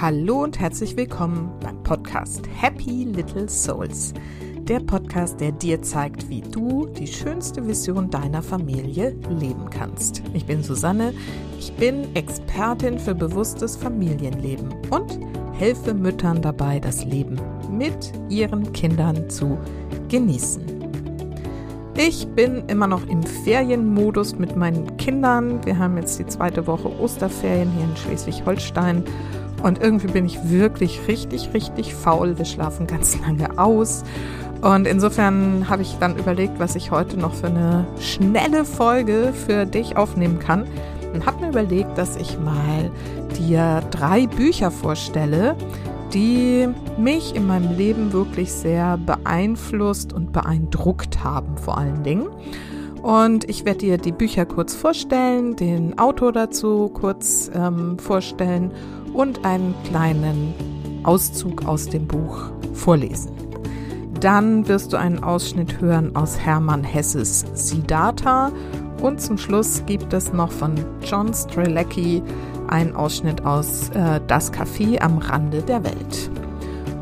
Hallo 0.00 0.44
und 0.44 0.60
herzlich 0.60 0.96
willkommen 0.96 1.50
beim 1.60 1.82
Podcast 1.82 2.42
Happy 2.54 3.02
Little 3.02 3.48
Souls. 3.48 4.14
Der 4.60 4.78
Podcast, 4.78 5.40
der 5.40 5.50
dir 5.50 5.82
zeigt, 5.82 6.28
wie 6.28 6.40
du 6.40 6.86
die 6.86 7.08
schönste 7.08 7.66
Vision 7.66 8.08
deiner 8.08 8.40
Familie 8.40 9.16
leben 9.28 9.68
kannst. 9.70 10.22
Ich 10.34 10.46
bin 10.46 10.62
Susanne, 10.62 11.12
ich 11.58 11.72
bin 11.72 12.14
Expertin 12.14 13.00
für 13.00 13.12
bewusstes 13.12 13.74
Familienleben 13.74 14.72
und 14.90 15.18
helfe 15.54 15.92
Müttern 15.94 16.42
dabei, 16.42 16.78
das 16.78 17.04
Leben 17.04 17.40
mit 17.68 18.12
ihren 18.28 18.72
Kindern 18.72 19.28
zu 19.28 19.58
genießen. 20.08 20.62
Ich 21.96 22.24
bin 22.28 22.62
immer 22.68 22.86
noch 22.86 23.04
im 23.08 23.24
Ferienmodus 23.24 24.38
mit 24.38 24.54
meinen 24.54 24.96
Kindern. 24.98 25.58
Wir 25.66 25.76
haben 25.76 25.96
jetzt 25.96 26.20
die 26.20 26.26
zweite 26.26 26.68
Woche 26.68 26.88
Osterferien 27.00 27.72
hier 27.72 27.82
in 27.86 27.96
Schleswig-Holstein 27.96 29.02
und 29.62 29.80
irgendwie 29.80 30.08
bin 30.08 30.24
ich 30.24 30.50
wirklich 30.50 31.00
richtig, 31.08 31.50
richtig 31.54 31.94
faul. 31.94 32.38
Wir 32.38 32.44
schlafen 32.44 32.86
ganz 32.86 33.18
lange 33.20 33.58
aus. 33.58 34.04
Und 34.60 34.86
insofern 34.86 35.68
habe 35.68 35.82
ich 35.82 35.96
dann 36.00 36.16
überlegt, 36.16 36.58
was 36.58 36.74
ich 36.74 36.90
heute 36.90 37.16
noch 37.16 37.34
für 37.34 37.46
eine 37.46 37.86
schnelle 38.00 38.64
Folge 38.64 39.32
für 39.32 39.66
dich 39.66 39.96
aufnehmen 39.96 40.38
kann. 40.38 40.64
Und 41.14 41.26
habe 41.26 41.42
mir 41.42 41.50
überlegt, 41.50 41.96
dass 41.96 42.16
ich 42.16 42.38
mal 42.38 42.90
dir 43.38 43.82
drei 43.90 44.26
Bücher 44.26 44.70
vorstelle, 44.70 45.56
die 46.12 46.68
mich 46.98 47.34
in 47.34 47.46
meinem 47.46 47.76
Leben 47.76 48.12
wirklich 48.12 48.52
sehr 48.52 48.98
beeinflusst 48.98 50.12
und 50.12 50.32
beeindruckt 50.32 51.22
haben, 51.22 51.56
vor 51.56 51.78
allen 51.78 52.02
Dingen. 52.02 52.26
Und 53.02 53.48
ich 53.48 53.64
werde 53.64 53.78
dir 53.78 53.98
die 53.98 54.12
Bücher 54.12 54.44
kurz 54.44 54.74
vorstellen, 54.74 55.54
den 55.56 55.98
Autor 55.98 56.32
dazu 56.32 56.88
kurz 56.88 57.50
ähm, 57.54 57.98
vorstellen 57.98 58.72
und 59.12 59.44
einen 59.44 59.74
kleinen 59.84 60.54
Auszug 61.04 61.66
aus 61.66 61.86
dem 61.86 62.06
Buch 62.06 62.50
vorlesen. 62.74 63.32
Dann 64.20 64.66
wirst 64.66 64.92
du 64.92 64.96
einen 64.96 65.22
Ausschnitt 65.22 65.80
hören 65.80 66.16
aus 66.16 66.38
Hermann 66.38 66.82
Hesses 66.82 67.44
Siddhartha 67.54 68.50
und 69.00 69.20
zum 69.20 69.38
Schluss 69.38 69.84
gibt 69.86 70.12
es 70.12 70.32
noch 70.32 70.50
von 70.50 70.74
John 71.02 71.32
Strelecki 71.32 72.22
einen 72.66 72.94
Ausschnitt 72.96 73.44
aus 73.44 73.90
äh, 73.90 74.20
Das 74.26 74.52
Café 74.52 75.00
am 75.00 75.18
Rande 75.18 75.62
der 75.62 75.84
Welt. 75.84 76.30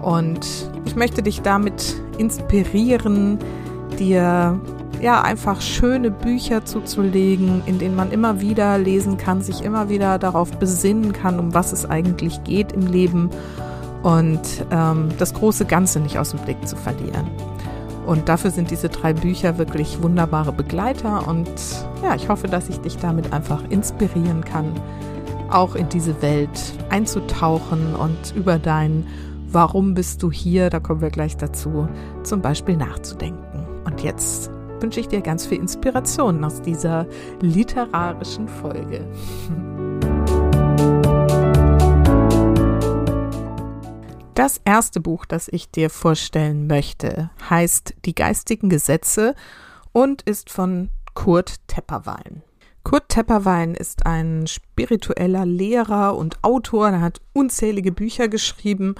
Und 0.02 0.70
ich 0.84 0.94
möchte 0.94 1.22
dich 1.22 1.40
damit 1.42 2.00
inspirieren, 2.18 3.38
dir 3.98 4.60
ja, 5.00 5.22
einfach 5.22 5.60
schöne 5.60 6.10
Bücher 6.10 6.64
zuzulegen, 6.64 7.62
in 7.66 7.78
denen 7.78 7.96
man 7.96 8.12
immer 8.12 8.40
wieder 8.40 8.78
lesen 8.78 9.18
kann, 9.18 9.42
sich 9.42 9.62
immer 9.62 9.88
wieder 9.88 10.18
darauf 10.18 10.50
besinnen 10.52 11.12
kann, 11.12 11.38
um 11.38 11.54
was 11.54 11.72
es 11.72 11.88
eigentlich 11.88 12.42
geht 12.44 12.72
im 12.72 12.86
Leben 12.86 13.30
und 14.02 14.40
ähm, 14.70 15.08
das 15.18 15.34
große 15.34 15.64
Ganze 15.64 16.00
nicht 16.00 16.18
aus 16.18 16.30
dem 16.30 16.40
Blick 16.40 16.66
zu 16.66 16.76
verlieren. 16.76 17.26
Und 18.06 18.28
dafür 18.28 18.52
sind 18.52 18.70
diese 18.70 18.88
drei 18.88 19.12
Bücher 19.12 19.58
wirklich 19.58 20.00
wunderbare 20.00 20.52
Begleiter 20.52 21.26
und 21.26 21.50
ja, 22.02 22.14
ich 22.14 22.28
hoffe, 22.28 22.46
dass 22.46 22.68
ich 22.68 22.78
dich 22.78 22.98
damit 22.98 23.32
einfach 23.32 23.62
inspirieren 23.68 24.44
kann, 24.44 24.72
auch 25.50 25.74
in 25.74 25.88
diese 25.88 26.22
Welt 26.22 26.60
einzutauchen 26.88 27.94
und 27.96 28.34
über 28.36 28.58
dein 28.58 29.06
Warum 29.48 29.94
bist 29.94 30.22
du 30.22 30.30
hier, 30.30 30.70
da 30.70 30.80
kommen 30.80 31.00
wir 31.00 31.10
gleich 31.10 31.36
dazu, 31.36 31.88
zum 32.24 32.42
Beispiel 32.42 32.76
nachzudenken. 32.76 33.64
Und 33.84 34.02
jetzt 34.02 34.50
wünsche 34.80 35.00
ich 35.00 35.08
dir 35.08 35.20
ganz 35.20 35.46
viel 35.46 35.58
Inspiration 35.58 36.44
aus 36.44 36.62
dieser 36.62 37.06
literarischen 37.40 38.48
Folge. 38.48 39.06
Das 44.34 44.60
erste 44.64 45.00
Buch, 45.00 45.24
das 45.24 45.48
ich 45.48 45.70
dir 45.70 45.88
vorstellen 45.88 46.66
möchte, 46.66 47.30
heißt 47.48 47.94
Die 48.04 48.14
geistigen 48.14 48.68
Gesetze 48.68 49.34
und 49.92 50.22
ist 50.22 50.50
von 50.50 50.90
Kurt 51.14 51.54
Tepperwein. 51.68 52.42
Kurt 52.86 53.08
Tepperwein 53.08 53.74
ist 53.74 54.06
ein 54.06 54.46
spiritueller 54.46 55.44
Lehrer 55.44 56.16
und 56.16 56.44
Autor. 56.44 56.90
Er 56.90 57.00
hat 57.00 57.20
unzählige 57.32 57.90
Bücher 57.90 58.28
geschrieben 58.28 58.94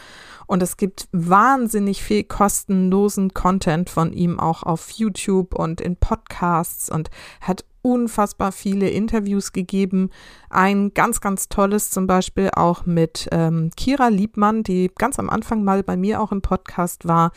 und 0.49 0.61
es 0.61 0.77
gibt 0.77 1.07
wahnsinnig 1.13 2.03
viel 2.03 2.25
kostenlosen 2.25 3.33
Content 3.33 3.89
von 3.89 4.13
ihm 4.13 4.41
auch 4.41 4.65
auf 4.65 4.91
YouTube 4.91 5.55
und 5.55 5.81
in 5.81 5.95
Podcasts 5.95 6.91
und 6.91 7.11
hat 7.41 7.65
unfassbar 7.81 8.51
viele 8.51 8.91
Interviews 8.91 9.53
gegeben. 9.53 10.11
Ein 10.51 10.93
ganz, 10.93 11.21
ganz 11.21 11.49
tolles 11.49 11.93
zum 11.93 12.09
Beispiel 12.09 12.51
auch 12.57 12.87
mit 12.87 13.29
ähm, 13.31 13.71
Kira 13.77 14.09
Liebmann, 14.09 14.65
die 14.65 14.91
ganz 14.99 15.21
am 15.21 15.31
Anfang 15.31 15.63
mal 15.63 15.85
bei 15.85 15.97
mir 15.97 16.21
auch 16.21 16.33
im 16.33 16.43
Podcast 16.43 17.07
war, 17.07 17.31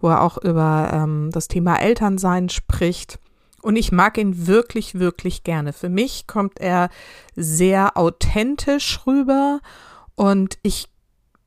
wo 0.00 0.08
er 0.08 0.22
auch 0.22 0.38
über 0.38 0.88
ähm, 0.94 1.28
das 1.30 1.48
Thema 1.48 1.76
Elternsein 1.76 2.48
spricht. 2.48 3.20
Und 3.62 3.76
ich 3.76 3.92
mag 3.92 4.16
ihn 4.18 4.46
wirklich, 4.46 4.98
wirklich 4.98 5.44
gerne. 5.44 5.72
Für 5.72 5.88
mich 5.88 6.26
kommt 6.26 6.60
er 6.60 6.88
sehr 7.36 7.96
authentisch 7.96 9.00
rüber 9.06 9.60
und 10.14 10.58
ich 10.62 10.88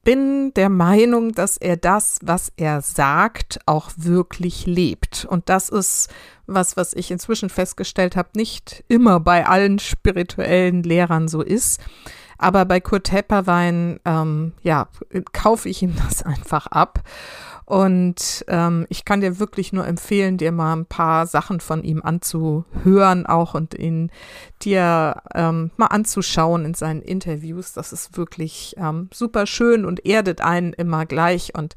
bin 0.04 0.54
der 0.54 0.70
Meinung, 0.70 1.32
dass 1.32 1.58
er 1.58 1.78
das, 1.78 2.20
was 2.22 2.52
er 2.58 2.82
sagt, 2.82 3.60
auch 3.66 3.92
wirklich 3.96 4.66
lebt. 4.66 5.26
Und 5.26 5.48
das 5.50 5.70
ist 5.70 6.10
was, 6.46 6.76
was 6.76 6.94
ich 6.94 7.10
inzwischen 7.10 7.50
festgestellt 7.50 8.16
habe, 8.16 8.30
nicht 8.36 8.84
immer 8.90 9.22
bei 9.22 9.46
allen 9.46 9.80
spirituellen 9.80 10.84
Lehrern 10.84 11.30
so 11.30 11.42
ist. 11.42 11.82
Aber 12.38 12.66
bei 12.66 12.82
Kurt 12.82 13.06
Tepperwein, 13.06 14.02
ähm, 14.04 14.52
ja, 14.62 14.90
kaufe 15.32 15.70
ich 15.70 15.82
ihm 15.82 15.96
das 15.96 16.22
einfach 16.24 16.68
ab. 16.68 17.02
Und 17.74 18.46
ähm, 18.50 18.86
ich 18.90 19.04
kann 19.04 19.22
dir 19.22 19.40
wirklich 19.40 19.74
nur 19.74 19.88
empfehlen, 19.88 20.38
dir 20.38 20.52
mal 20.52 20.76
ein 20.76 20.86
paar 20.86 21.26
Sachen 21.26 21.60
von 21.60 21.84
ihm 21.84 22.04
anzuhören 22.04 23.26
auch 23.26 23.56
und 23.56 23.74
ihn 23.74 24.12
dir 24.62 25.24
ähm, 25.34 25.72
mal 25.76 25.88
anzuschauen 25.88 26.66
in 26.66 26.76
seinen 26.76 27.02
Interviews. 27.02 27.74
Das 27.74 27.92
ist 27.92 28.16
wirklich 28.16 28.76
ähm, 28.78 29.10
super 29.12 29.48
schön 29.48 29.86
und 29.86 30.06
erdet 30.06 30.40
einen 30.40 30.74
immer 30.74 31.08
gleich. 31.08 31.56
Und 31.56 31.74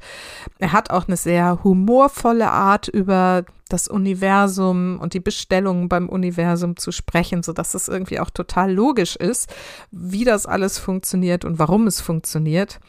er 0.59 0.71
hat 0.71 0.91
auch 0.91 1.07
eine 1.07 1.17
sehr 1.17 1.63
humorvolle 1.63 2.51
Art 2.51 2.87
über 2.87 3.45
das 3.67 3.87
Universum 3.87 4.99
und 4.99 5.15
die 5.15 5.19
Bestellungen 5.19 5.89
beim 5.89 6.09
Universum 6.09 6.77
zu 6.77 6.91
sprechen, 6.91 7.41
so 7.41 7.53
dass 7.53 7.73
es 7.73 7.87
irgendwie 7.87 8.19
auch 8.19 8.29
total 8.29 8.71
logisch 8.71 9.15
ist, 9.15 9.51
wie 9.89 10.25
das 10.25 10.45
alles 10.45 10.77
funktioniert 10.77 11.43
und 11.43 11.57
warum 11.57 11.87
es 11.87 12.01
funktioniert. 12.01 12.79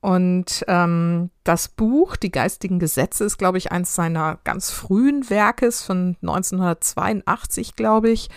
Und 0.00 0.64
ähm, 0.66 1.30
das 1.44 1.68
Buch 1.68 2.16
Die 2.16 2.30
geistigen 2.30 2.78
Gesetze 2.78 3.24
ist, 3.24 3.36
glaube 3.36 3.58
ich, 3.58 3.70
eines 3.70 3.94
seiner 3.94 4.38
ganz 4.44 4.70
frühen 4.70 5.28
Werkes 5.28 5.82
von 5.82 6.16
1982, 6.22 7.76
glaube 7.76 8.08
ich. 8.10 8.30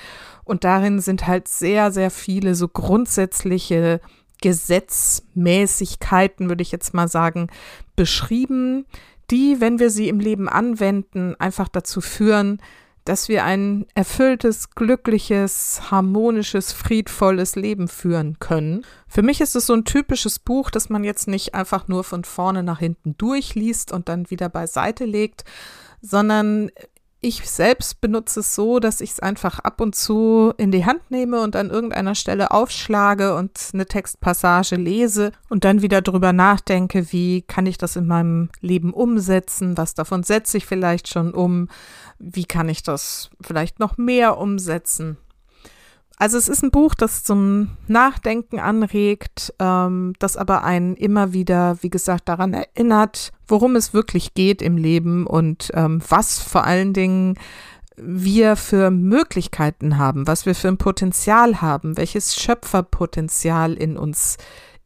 Und 0.44 0.66
darin 0.66 1.00
sind 1.00 1.26
halt 1.26 1.48
sehr, 1.48 1.94
sehr 1.94 2.12
viele 2.12 2.56
so 2.56 2.68
grundsätzliche 2.68 4.02
Gesetzmäßigkeiten, 4.42 6.50
würde 6.50 6.64
ich 6.64 6.74
jetzt 6.74 6.94
mal 6.94 7.08
sagen, 7.08 7.48
beschrieben, 7.96 8.86
die, 9.32 9.62
wenn 9.62 9.80
wir 9.80 9.90
sie 9.90 10.10
im 10.10 10.20
Leben 10.20 10.50
anwenden, 10.50 11.36
einfach 11.40 11.70
dazu 11.70 12.02
führen, 12.02 12.62
dass 13.06 13.28
wir 13.28 13.44
ein 13.44 13.86
erfülltes, 13.96 14.72
glückliches, 14.72 15.92
harmonisches, 15.92 16.72
friedvolles 16.72 17.56
Leben 17.56 17.88
führen 17.88 18.38
können. 18.40 18.86
Für 19.08 19.22
mich 19.22 19.42
ist 19.42 19.56
es 19.56 19.66
so 19.66 19.74
ein 19.74 19.86
typisches 19.86 20.40
Buch, 20.40 20.70
das 20.70 20.90
man 20.90 21.04
jetzt 21.04 21.28
nicht 21.28 21.54
einfach 21.54 21.88
nur 21.88 22.04
von 22.04 22.24
vorne 22.24 22.64
nach 22.64 22.80
hinten 22.80 23.18
durchliest 23.18 23.92
und 23.92 24.10
dann 24.10 24.30
wieder 24.30 24.50
beiseite 24.50 25.06
legt, 25.06 25.44
sondern 26.02 26.70
ich 27.24 27.50
selbst 27.50 28.02
benutze 28.02 28.42
es 28.42 28.54
so, 28.54 28.80
dass 28.80 29.00
ich 29.00 29.12
es 29.12 29.20
einfach 29.22 29.60
ab 29.60 29.80
und 29.80 29.96
zu 29.96 30.54
in 30.58 30.72
die 30.72 30.86
Hand 30.86 31.10
nehme 31.10 31.42
und 31.42 31.56
an 31.56 31.70
irgendeiner 31.70 32.16
Stelle 32.16 32.52
aufschlage 32.52 33.36
und 33.36 33.58
eine 33.74 33.86
Textpassage 33.86 34.76
lese 34.76 35.32
und 35.50 35.64
dann 35.64 35.82
wieder 35.82 36.02
drüber 36.02 36.34
nachdenke, 36.34 37.12
wie 37.14 37.42
kann 37.42 37.66
ich 37.66 37.78
das 37.78 37.96
in 37.96 38.08
meinem 38.08 38.50
Leben 38.60 38.94
umsetzen, 38.94 39.78
was 39.78 39.94
davon 39.94 40.24
setze 40.24 40.58
ich 40.58 40.66
vielleicht 40.66 41.08
schon 41.08 41.34
um, 41.34 41.70
wie 42.20 42.46
kann 42.46 42.68
ich 42.68 42.84
das 42.84 43.30
vielleicht 43.42 43.80
noch 43.80 43.98
mehr 43.98 44.38
umsetzen. 44.38 45.18
Also 46.18 46.38
es 46.38 46.48
ist 46.48 46.64
ein 46.64 46.72
Buch, 46.72 46.94
das 46.94 47.24
zum 47.24 47.72
Nachdenken 47.88 48.60
anregt, 48.60 49.54
ähm, 49.60 50.14
das 50.20 50.38
aber 50.38 50.64
einen 50.64 50.96
immer 50.96 51.34
wieder, 51.34 51.78
wie 51.82 51.90
gesagt, 51.90 52.30
daran 52.30 52.54
erinnert, 52.54 53.32
worum 53.48 53.76
es 53.76 53.94
wirklich 53.94 54.34
geht 54.34 54.62
im 54.62 54.78
Leben 54.78 55.26
und 55.26 55.72
ähm, 55.74 56.02
was 56.08 56.40
vor 56.40 56.66
allen 56.66 56.94
Dingen 56.94 57.38
wir 57.96 58.56
für 58.56 58.92
Möglichkeiten 58.92 59.98
haben, 59.98 60.28
was 60.28 60.46
wir 60.46 60.56
für 60.56 60.68
ein 60.68 60.78
Potenzial 60.78 61.62
haben, 61.62 61.98
welches 61.98 62.36
Schöpferpotenzial 62.36 63.74
in 63.74 63.98
uns 63.98 64.38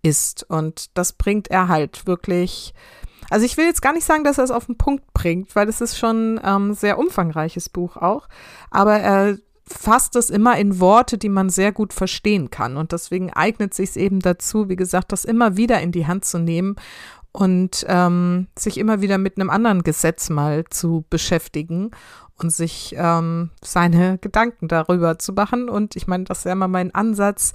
ist. 0.02 0.46
Und 0.50 0.98
das 0.98 1.14
bringt 1.14 1.50
er 1.50 1.68
halt 1.68 2.08
wirklich. 2.08 2.74
Also 3.30 3.46
ich 3.46 3.58
will 3.58 3.66
jetzt 3.66 3.82
gar 3.82 3.94
nicht 3.94 4.06
sagen, 4.06 4.24
dass 4.24 4.38
er 4.38 4.46
es 4.46 4.52
auf 4.52 4.68
den 4.68 4.78
Punkt 4.78 5.14
bringt, 5.14 5.56
weil 5.56 5.68
es 5.68 5.82
ist 5.82 5.98
schon 5.98 6.40
ähm, 6.44 6.74
sehr 6.74 6.98
umfangreiches 6.98 7.68
Buch 7.70 7.98
auch. 7.98 8.28
Aber 8.72 8.98
er 8.98 9.38
fasst 9.68 10.16
es 10.16 10.30
immer 10.30 10.58
in 10.58 10.80
Worte, 10.80 11.18
die 11.18 11.30
man 11.30 11.50
sehr 11.50 11.72
gut 11.72 11.94
verstehen 11.94 12.50
kann. 12.50 12.78
Und 12.78 12.92
deswegen 12.92 13.32
eignet 13.34 13.74
sich 13.74 13.90
es 13.90 13.96
eben 13.98 14.20
dazu, 14.20 14.70
wie 14.70 14.76
gesagt, 14.76 15.12
das 15.12 15.26
immer 15.26 15.58
wieder 15.58 15.82
in 15.82 15.92
die 15.92 16.08
Hand 16.08 16.26
zu 16.26 16.40
nehmen 16.40 16.76
und 17.32 17.86
ähm, 17.88 18.48
sich 18.58 18.78
immer 18.78 19.02
wieder 19.02 19.18
mit 19.18 19.38
einem 19.38 19.50
anderen 19.50 19.84
Gesetz 19.84 20.30
mal 20.30 20.64
zu 20.70 21.06
beschäftigen 21.10 21.92
und 22.40 22.52
sich 22.52 22.96
ähm, 22.98 23.50
seine 23.64 24.18
Gedanken 24.20 24.68
darüber 24.68 25.18
zu 25.18 25.34
machen. 25.34 25.70
Und 25.70 25.96
ich 25.96 26.08
meine, 26.08 26.26
das 26.26 26.40
ist 26.40 26.46
ja 26.46 26.52
immer 26.52 26.68
mein 26.68 26.94
Ansatz, 26.94 27.54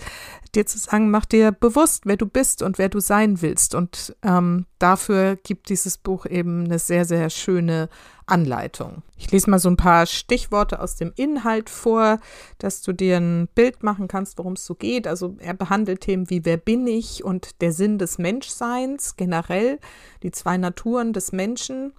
dir 0.55 0.67
zu 0.67 0.79
sagen, 0.79 1.11
mach 1.11 1.25
dir 1.25 1.53
bewusst, 1.53 2.03
wer 2.05 2.17
du 2.17 2.27
bist 2.27 2.63
und 2.63 2.79
wer 2.79 2.89
du 2.89 3.01
sein 3.01 3.41
willst. 3.43 3.75
Und 3.75 4.17
ähm, 4.23 4.67
dafür 4.79 5.37
gibt 5.37 5.69
dieses 5.69 5.99
Buch 5.99 6.27
eben 6.27 6.65
eine 6.65 6.79
sehr, 6.79 7.05
sehr 7.05 7.31
schöne 7.31 7.89
Anleitung. 8.27 9.03
Ich 9.17 9.31
lese 9.31 9.51
mal 9.51 9.59
so 9.59 9.69
ein 9.69 9.77
paar 9.77 10.07
Stichworte 10.07 10.81
aus 10.81 10.97
dem 10.97 11.13
Inhalt 11.17 11.71
vor, 11.71 12.19
dass 12.59 12.83
du 12.83 12.93
dir 12.93 13.19
ein 13.19 13.49
Bild 13.55 13.83
machen 13.83 14.09
kannst, 14.09 14.39
worum 14.39 14.55
es 14.55 14.65
so 14.65 14.75
geht. 14.75 15.07
Also 15.07 15.37
er 15.39 15.55
behandelt 15.55 16.03
Themen 16.03 16.29
wie 16.29 16.45
wer 16.45 16.57
bin 16.57 16.87
ich 16.87 17.25
und 17.25 17.61
der 17.61 17.73
Sinn 17.73 17.99
des 17.99 18.19
Menschseins 18.19 19.17
generell, 19.17 19.79
die 20.23 20.31
zwei 20.31 20.57
Naturen 20.57 21.13
des 21.13 21.33
Menschen. 21.33 21.93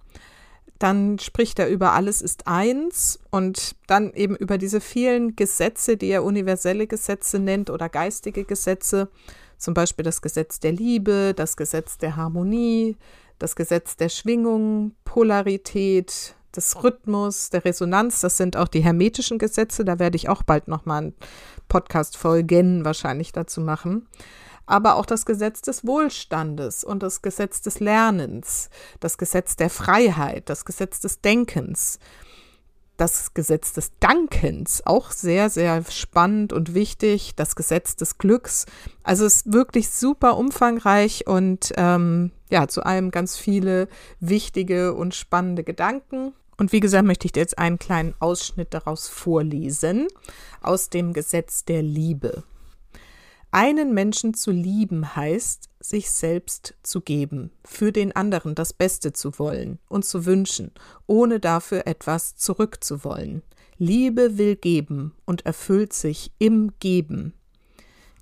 Dann 0.84 1.18
spricht 1.18 1.58
er 1.58 1.70
über 1.70 1.94
alles 1.94 2.20
ist 2.20 2.46
eins 2.46 3.18
und 3.30 3.74
dann 3.86 4.12
eben 4.12 4.36
über 4.36 4.58
diese 4.58 4.82
vielen 4.82 5.34
Gesetze, 5.34 5.96
die 5.96 6.08
er 6.08 6.22
universelle 6.22 6.86
Gesetze 6.86 7.38
nennt 7.38 7.70
oder 7.70 7.88
geistige 7.88 8.44
Gesetze, 8.44 9.08
zum 9.56 9.72
Beispiel 9.72 10.02
das 10.02 10.20
Gesetz 10.20 10.60
der 10.60 10.72
Liebe, 10.72 11.32
das 11.34 11.56
Gesetz 11.56 11.96
der 11.96 12.16
Harmonie, 12.16 12.98
das 13.38 13.56
Gesetz 13.56 13.96
der 13.96 14.10
Schwingung, 14.10 14.92
Polarität, 15.06 16.34
des 16.54 16.84
Rhythmus, 16.84 17.48
der 17.48 17.64
Resonanz. 17.64 18.20
Das 18.20 18.36
sind 18.36 18.58
auch 18.58 18.68
die 18.68 18.84
hermetischen 18.84 19.38
Gesetze. 19.38 19.86
Da 19.86 19.98
werde 19.98 20.16
ich 20.16 20.28
auch 20.28 20.42
bald 20.42 20.68
nochmal 20.68 21.04
einen 21.04 21.14
Podcast-Folgen 21.66 22.84
wahrscheinlich 22.84 23.32
dazu 23.32 23.62
machen 23.62 24.06
aber 24.66 24.96
auch 24.96 25.06
das 25.06 25.26
Gesetz 25.26 25.60
des 25.62 25.86
Wohlstandes 25.86 26.84
und 26.84 27.02
das 27.02 27.22
Gesetz 27.22 27.60
des 27.60 27.80
Lernens, 27.80 28.70
das 29.00 29.18
Gesetz 29.18 29.56
der 29.56 29.70
Freiheit, 29.70 30.48
das 30.48 30.64
Gesetz 30.64 31.00
des 31.00 31.20
Denkens, 31.20 31.98
das 32.96 33.34
Gesetz 33.34 33.72
des 33.72 33.92
Dankens, 33.98 34.82
auch 34.86 35.10
sehr, 35.10 35.50
sehr 35.50 35.82
spannend 35.90 36.52
und 36.52 36.74
wichtig, 36.74 37.34
das 37.34 37.56
Gesetz 37.56 37.96
des 37.96 38.18
Glücks. 38.18 38.66
Also 39.02 39.24
es 39.24 39.36
ist 39.36 39.52
wirklich 39.52 39.90
super 39.90 40.36
umfangreich 40.36 41.26
und 41.26 41.72
ähm, 41.76 42.30
ja, 42.50 42.68
zu 42.68 42.84
allem 42.84 43.10
ganz 43.10 43.36
viele 43.36 43.88
wichtige 44.20 44.94
und 44.94 45.14
spannende 45.14 45.64
Gedanken. 45.64 46.32
Und 46.56 46.70
wie 46.70 46.80
gesagt, 46.80 47.04
möchte 47.04 47.26
ich 47.26 47.32
dir 47.32 47.40
jetzt 47.40 47.58
einen 47.58 47.80
kleinen 47.80 48.14
Ausschnitt 48.20 48.74
daraus 48.74 49.08
vorlesen 49.08 50.06
aus 50.60 50.88
dem 50.88 51.12
Gesetz 51.12 51.64
der 51.64 51.82
Liebe. 51.82 52.44
Einen 53.54 53.94
Menschen 53.94 54.34
zu 54.34 54.50
lieben 54.50 55.14
heißt, 55.14 55.68
sich 55.78 56.10
selbst 56.10 56.74
zu 56.82 57.00
geben, 57.00 57.52
für 57.64 57.92
den 57.92 58.10
anderen 58.10 58.56
das 58.56 58.72
Beste 58.72 59.12
zu 59.12 59.38
wollen 59.38 59.78
und 59.88 60.04
zu 60.04 60.26
wünschen, 60.26 60.72
ohne 61.06 61.38
dafür 61.38 61.86
etwas 61.86 62.34
zurückzuwollen. 62.34 63.44
Liebe 63.78 64.38
will 64.38 64.56
geben 64.56 65.14
und 65.24 65.46
erfüllt 65.46 65.92
sich 65.92 66.32
im 66.40 66.72
Geben. 66.80 67.32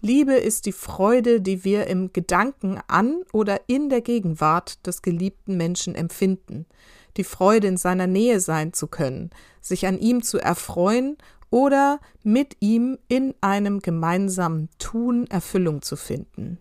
Liebe 0.02 0.34
ist 0.34 0.66
die 0.66 0.72
Freude, 0.72 1.40
die 1.40 1.64
wir 1.64 1.86
im 1.86 2.12
Gedanken 2.12 2.78
an 2.86 3.22
oder 3.32 3.58
in 3.68 3.88
der 3.88 4.02
Gegenwart 4.02 4.86
des 4.86 5.00
geliebten 5.00 5.56
Menschen 5.56 5.94
empfinden, 5.94 6.66
die 7.16 7.24
Freude 7.24 7.68
in 7.68 7.78
seiner 7.78 8.06
Nähe 8.06 8.38
sein 8.38 8.74
zu 8.74 8.86
können, 8.86 9.30
sich 9.62 9.86
an 9.86 9.98
ihm 9.98 10.22
zu 10.22 10.36
erfreuen 10.36 11.16
oder 11.52 12.00
mit 12.24 12.56
ihm 12.60 12.98
in 13.08 13.34
einem 13.42 13.80
gemeinsamen 13.80 14.70
Tun 14.78 15.26
Erfüllung 15.28 15.82
zu 15.82 15.96
finden. 15.96 16.58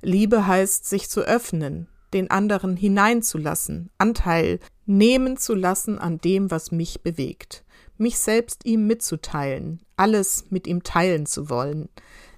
Liebe 0.00 0.46
heißt, 0.46 0.88
sich 0.88 1.10
zu 1.10 1.22
öffnen, 1.22 1.88
den 2.14 2.30
anderen 2.30 2.76
hineinzulassen, 2.76 3.90
Anteil 3.98 4.60
nehmen 4.86 5.36
zu 5.36 5.54
lassen 5.54 5.98
an 5.98 6.18
dem, 6.18 6.52
was 6.52 6.70
mich 6.70 7.02
bewegt, 7.02 7.64
mich 7.98 8.18
selbst 8.20 8.64
ihm 8.64 8.86
mitzuteilen, 8.86 9.82
alles 9.96 10.44
mit 10.50 10.68
ihm 10.68 10.84
teilen 10.84 11.26
zu 11.26 11.50
wollen. 11.50 11.88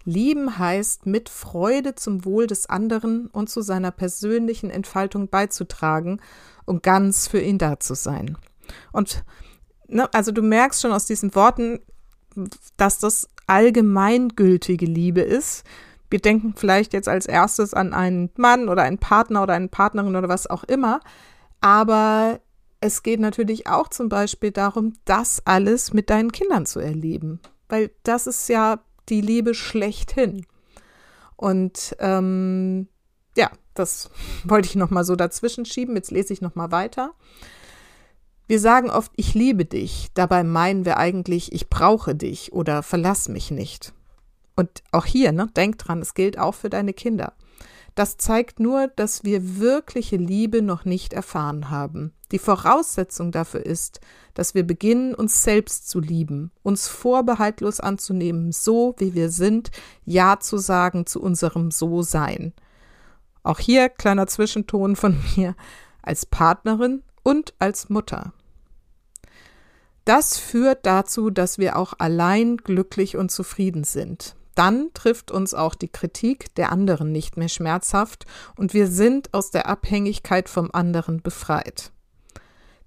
Lieben 0.04 0.58
heißt, 0.58 1.04
mit 1.04 1.28
Freude 1.28 1.94
zum 1.94 2.24
Wohl 2.24 2.46
des 2.46 2.70
anderen 2.70 3.26
und 3.26 3.50
zu 3.50 3.60
seiner 3.60 3.90
persönlichen 3.90 4.70
Entfaltung 4.70 5.28
beizutragen 5.28 6.22
und 6.64 6.82
ganz 6.82 7.28
für 7.28 7.40
ihn 7.40 7.58
da 7.58 7.78
zu 7.78 7.94
sein. 7.94 8.38
Und 8.90 9.22
ne, 9.88 10.12
also 10.12 10.32
du 10.32 10.42
merkst 10.42 10.80
schon 10.80 10.92
aus 10.92 11.06
diesen 11.06 11.34
Worten, 11.34 11.80
dass 12.76 12.98
das 12.98 13.28
allgemeingültige 13.46 14.86
Liebe 14.86 15.20
ist. 15.20 15.64
Wir 16.10 16.20
denken 16.20 16.54
vielleicht 16.56 16.92
jetzt 16.92 17.08
als 17.08 17.26
erstes 17.26 17.74
an 17.74 17.92
einen 17.92 18.30
Mann 18.36 18.68
oder 18.68 18.82
einen 18.82 18.98
Partner 18.98 19.42
oder 19.42 19.54
eine 19.54 19.68
Partnerin 19.68 20.16
oder 20.16 20.28
was 20.28 20.46
auch 20.46 20.64
immer. 20.64 21.00
Aber 21.60 22.40
es 22.80 23.02
geht 23.02 23.20
natürlich 23.20 23.66
auch 23.66 23.88
zum 23.88 24.08
Beispiel 24.08 24.52
darum, 24.52 24.94
das 25.04 25.42
alles 25.44 25.92
mit 25.92 26.10
deinen 26.10 26.32
Kindern 26.32 26.66
zu 26.66 26.80
erleben. 26.80 27.40
Weil 27.68 27.90
das 28.04 28.26
ist 28.26 28.48
ja 28.48 28.80
die 29.08 29.20
Liebe 29.20 29.54
schlechthin. 29.54 30.46
Und 31.36 31.96
ähm, 31.98 32.88
ja, 33.36 33.50
das 33.74 34.10
wollte 34.44 34.68
ich 34.68 34.76
nochmal 34.76 35.04
so 35.04 35.16
dazwischen 35.16 35.64
schieben. 35.64 35.96
Jetzt 35.96 36.10
lese 36.10 36.32
ich 36.32 36.40
nochmal 36.40 36.70
weiter. 36.70 37.14
Wir 38.48 38.60
sagen 38.60 38.88
oft, 38.88 39.12
ich 39.14 39.34
liebe 39.34 39.66
dich, 39.66 40.08
dabei 40.14 40.42
meinen 40.42 40.86
wir 40.86 40.96
eigentlich, 40.96 41.52
ich 41.52 41.68
brauche 41.68 42.14
dich 42.14 42.54
oder 42.54 42.82
verlass 42.82 43.28
mich 43.28 43.50
nicht. 43.50 43.92
Und 44.56 44.82
auch 44.90 45.04
hier, 45.04 45.32
ne, 45.32 45.48
denk 45.54 45.76
dran, 45.76 46.00
es 46.00 46.14
gilt 46.14 46.38
auch 46.38 46.54
für 46.54 46.70
deine 46.70 46.94
Kinder. 46.94 47.34
Das 47.94 48.16
zeigt 48.16 48.58
nur, 48.58 48.88
dass 48.88 49.22
wir 49.22 49.58
wirkliche 49.58 50.16
Liebe 50.16 50.62
noch 50.62 50.86
nicht 50.86 51.12
erfahren 51.12 51.68
haben. 51.68 52.14
Die 52.32 52.38
Voraussetzung 52.38 53.32
dafür 53.32 53.66
ist, 53.66 54.00
dass 54.32 54.54
wir 54.54 54.66
beginnen, 54.66 55.14
uns 55.14 55.42
selbst 55.42 55.90
zu 55.90 56.00
lieben, 56.00 56.50
uns 56.62 56.88
vorbehaltlos 56.88 57.80
anzunehmen, 57.80 58.52
so 58.52 58.94
wie 58.96 59.12
wir 59.12 59.28
sind, 59.28 59.70
Ja 60.06 60.40
zu 60.40 60.56
sagen 60.56 61.04
zu 61.04 61.20
unserem 61.20 61.70
So-Sein. 61.70 62.54
Auch 63.42 63.58
hier 63.58 63.90
kleiner 63.90 64.26
Zwischenton 64.26 64.96
von 64.96 65.18
mir 65.36 65.54
als 66.00 66.24
Partnerin 66.24 67.02
und 67.22 67.52
als 67.58 67.90
Mutter. 67.90 68.32
Das 70.08 70.38
führt 70.38 70.86
dazu, 70.86 71.28
dass 71.28 71.58
wir 71.58 71.76
auch 71.76 71.92
allein 71.98 72.56
glücklich 72.56 73.18
und 73.18 73.30
zufrieden 73.30 73.84
sind. 73.84 74.36
Dann 74.54 74.88
trifft 74.94 75.30
uns 75.30 75.52
auch 75.52 75.74
die 75.74 75.92
Kritik 75.92 76.54
der 76.54 76.72
anderen 76.72 77.12
nicht 77.12 77.36
mehr 77.36 77.50
schmerzhaft 77.50 78.24
und 78.56 78.72
wir 78.72 78.86
sind 78.86 79.34
aus 79.34 79.50
der 79.50 79.66
Abhängigkeit 79.66 80.48
vom 80.48 80.70
anderen 80.72 81.20
befreit. 81.20 81.92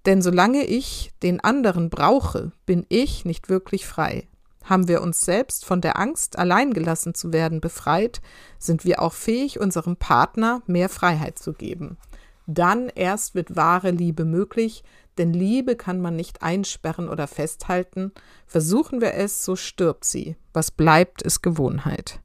Denn 0.07 0.23
solange 0.23 0.63
ich 0.63 1.11
den 1.21 1.39
anderen 1.41 1.91
brauche, 1.91 2.53
bin 2.65 2.87
ich 2.89 3.23
nicht 3.23 3.49
wirklich 3.49 3.85
frei. 3.85 4.27
Haben 4.63 4.87
wir 4.87 5.03
uns 5.03 5.21
selbst 5.21 5.63
von 5.63 5.79
der 5.79 5.99
Angst, 5.99 6.39
allein 6.39 6.73
gelassen 6.73 7.13
zu 7.13 7.31
werden, 7.31 7.61
befreit, 7.61 8.19
sind 8.57 8.83
wir 8.83 8.99
auch 8.99 9.13
fähig, 9.13 9.59
unserem 9.59 9.95
Partner 9.95 10.63
mehr 10.65 10.89
Freiheit 10.89 11.37
zu 11.37 11.53
geben. 11.53 11.99
Dann 12.47 12.89
erst 12.89 13.35
wird 13.35 13.55
wahre 13.55 13.91
Liebe 13.91 14.25
möglich, 14.25 14.83
denn 15.21 15.33
Liebe 15.33 15.75
kann 15.75 16.01
man 16.01 16.15
nicht 16.15 16.41
einsperren 16.41 17.07
oder 17.07 17.27
festhalten. 17.27 18.11
Versuchen 18.47 19.01
wir 19.01 19.13
es, 19.13 19.45
so 19.45 19.55
stirbt 19.55 20.03
sie. 20.03 20.35
Was 20.51 20.71
bleibt, 20.71 21.21
ist 21.21 21.43
Gewohnheit. 21.43 22.19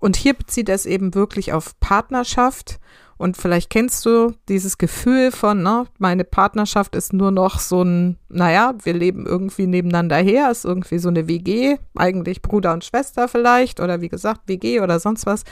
Und 0.00 0.16
hier 0.16 0.34
bezieht 0.34 0.68
es 0.68 0.84
eben 0.84 1.14
wirklich 1.14 1.52
auf 1.52 1.78
Partnerschaft. 1.78 2.80
Und 3.18 3.36
vielleicht 3.36 3.70
kennst 3.70 4.04
du 4.04 4.34
dieses 4.48 4.78
Gefühl 4.78 5.30
von, 5.30 5.62
ne, 5.62 5.86
meine 5.98 6.24
Partnerschaft 6.24 6.96
ist 6.96 7.12
nur 7.12 7.30
noch 7.30 7.60
so 7.60 7.82
ein, 7.82 8.16
naja, 8.28 8.74
wir 8.82 8.94
leben 8.94 9.24
irgendwie 9.24 9.68
nebeneinander 9.68 10.16
her, 10.16 10.50
ist 10.50 10.64
irgendwie 10.64 10.98
so 10.98 11.08
eine 11.08 11.28
WG, 11.28 11.76
eigentlich 11.94 12.42
Bruder 12.42 12.72
und 12.72 12.84
Schwester 12.84 13.28
vielleicht, 13.28 13.78
oder 13.78 14.00
wie 14.00 14.08
gesagt, 14.08 14.42
WG 14.46 14.80
oder 14.80 14.98
sonst 14.98 15.24
was. 15.24 15.44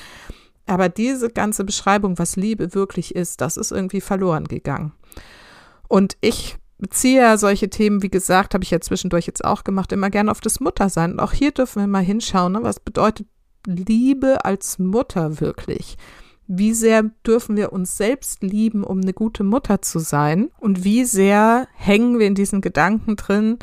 Aber 0.66 0.88
diese 0.88 1.30
ganze 1.30 1.64
Beschreibung, 1.64 2.18
was 2.18 2.34
Liebe 2.34 2.74
wirklich 2.74 3.14
ist, 3.14 3.40
das 3.40 3.56
ist 3.56 3.70
irgendwie 3.70 4.00
verloren 4.00 4.46
gegangen. 4.46 4.92
Und 5.88 6.16
ich 6.20 6.56
beziehe 6.78 7.20
ja 7.20 7.38
solche 7.38 7.70
Themen, 7.70 8.02
wie 8.02 8.10
gesagt, 8.10 8.54
habe 8.54 8.64
ich 8.64 8.70
ja 8.70 8.80
zwischendurch 8.80 9.26
jetzt 9.26 9.44
auch 9.44 9.64
gemacht, 9.64 9.92
immer 9.92 10.10
gerne 10.10 10.30
auf 10.30 10.40
das 10.40 10.60
Muttersein. 10.60 11.12
Und 11.12 11.20
auch 11.20 11.32
hier 11.32 11.52
dürfen 11.52 11.82
wir 11.82 11.86
mal 11.86 12.02
hinschauen, 12.02 12.52
ne? 12.52 12.62
was 12.62 12.80
bedeutet 12.80 13.26
Liebe 13.66 14.44
als 14.44 14.78
Mutter 14.78 15.40
wirklich? 15.40 15.96
Wie 16.46 16.74
sehr 16.74 17.02
dürfen 17.26 17.56
wir 17.56 17.72
uns 17.72 17.96
selbst 17.96 18.42
lieben, 18.42 18.84
um 18.84 19.00
eine 19.00 19.12
gute 19.12 19.42
Mutter 19.42 19.82
zu 19.82 19.98
sein? 19.98 20.50
Und 20.60 20.84
wie 20.84 21.04
sehr 21.04 21.66
hängen 21.74 22.18
wir 22.18 22.26
in 22.26 22.36
diesen 22.36 22.60
Gedanken 22.60 23.16
drin, 23.16 23.58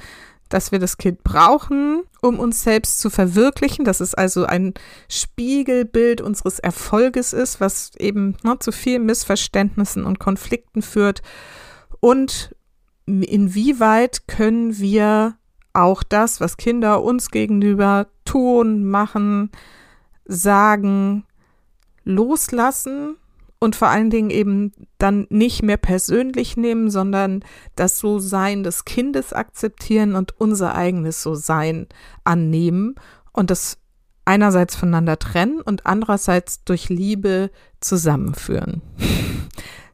dass 0.50 0.72
wir 0.72 0.80
das 0.80 0.98
Kind 0.98 1.24
brauchen, 1.24 2.04
um 2.22 2.40
uns 2.40 2.62
selbst 2.62 3.00
zu 3.00 3.10
verwirklichen, 3.10 3.86
dass 3.86 4.02
es 4.02 4.14
also 4.14 4.46
ein 4.46 4.74
Spiegelbild 5.08 6.20
unseres 6.20 6.60
Erfolges 6.60 7.32
ist, 7.32 7.62
was 7.62 7.92
eben 7.98 8.36
ne, 8.44 8.60
zu 8.60 8.72
vielen 8.72 9.06
Missverständnissen 9.06 10.04
und 10.04 10.20
Konflikten 10.20 10.82
führt 10.82 11.22
und 12.04 12.54
inwieweit 13.06 14.28
können 14.28 14.78
wir 14.78 15.38
auch 15.72 16.04
das, 16.04 16.42
was 16.42 16.58
Kinder 16.58 17.02
uns 17.02 17.32
gegenüber 17.32 18.08
tun, 18.26 18.84
machen, 18.84 19.52
sagen, 20.26 21.24
loslassen 22.04 23.16
und 23.58 23.78
vor 23.78 23.88
allen 23.88 24.10
Dingen 24.10 24.32
eben 24.32 24.74
dann 24.98 25.28
nicht 25.30 25.64
mehr 25.64 25.78
persönlich 25.78 26.58
nehmen, 26.58 26.90
sondern 26.90 27.46
das 27.78 28.00
So-Sein 28.00 28.64
des 28.64 28.84
Kindes 28.84 29.32
akzeptieren 29.32 30.16
und 30.16 30.38
unser 30.42 30.76
eigenes 30.76 31.24
So-Sein 31.24 31.88
annehmen 32.26 32.96
und 33.32 33.50
das 33.50 33.78
einerseits 34.26 34.76
voneinander 34.76 35.20
trennen 35.20 35.62
und 35.62 35.86
andererseits 35.86 36.66
durch 36.66 36.90
Liebe 36.90 37.50
zusammenführen. 37.80 38.82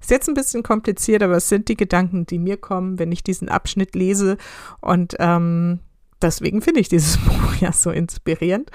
Ist 0.10 0.12
jetzt 0.12 0.28
ein 0.28 0.34
bisschen 0.34 0.63
kompliziert, 0.63 1.22
aber 1.22 1.36
es 1.36 1.50
sind 1.50 1.68
die 1.68 1.78
Gedanken, 1.78 2.25
die 2.25 2.39
mir 2.39 2.58
kommen, 2.58 2.98
wenn 2.98 3.12
ich 3.12 3.22
diesen 3.22 3.48
Abschnitt 3.48 3.94
lese. 3.94 4.38
Und 4.82 5.16
ähm, 5.20 5.82
deswegen 6.20 6.63
finde 6.63 6.80
ich 6.80 6.89
dieses 6.89 7.18
Buch 7.25 7.54
ja 7.60 7.72
so 7.72 7.92
inspirierend. 7.92 8.72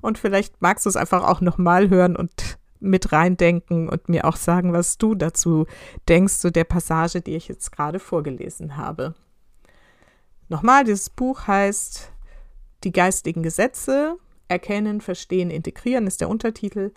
Und 0.00 0.16
vielleicht 0.16 0.62
magst 0.62 0.86
du 0.86 0.88
es 0.88 0.94
einfach 0.94 1.24
auch 1.24 1.40
nochmal 1.40 1.90
hören 1.90 2.14
und 2.14 2.56
mit 2.78 3.10
reindenken 3.10 3.88
und 3.88 4.08
mir 4.08 4.26
auch 4.26 4.36
sagen, 4.36 4.72
was 4.72 4.96
du 4.96 5.16
dazu 5.16 5.66
denkst 6.08 6.34
zu 6.34 6.52
der 6.52 6.62
Passage, 6.62 7.20
die 7.20 7.34
ich 7.34 7.48
jetzt 7.48 7.72
gerade 7.72 7.98
vorgelesen 7.98 8.76
habe. 8.76 9.16
Nochmal, 10.48 10.84
dieses 10.84 11.10
Buch 11.10 11.48
heißt 11.48 12.12
Die 12.84 12.92
geistigen 12.92 13.42
Gesetze, 13.42 14.18
Erkennen, 14.46 15.00
Verstehen, 15.00 15.50
Integrieren 15.50 16.06
ist 16.06 16.20
der 16.20 16.28
Untertitel. 16.28 16.92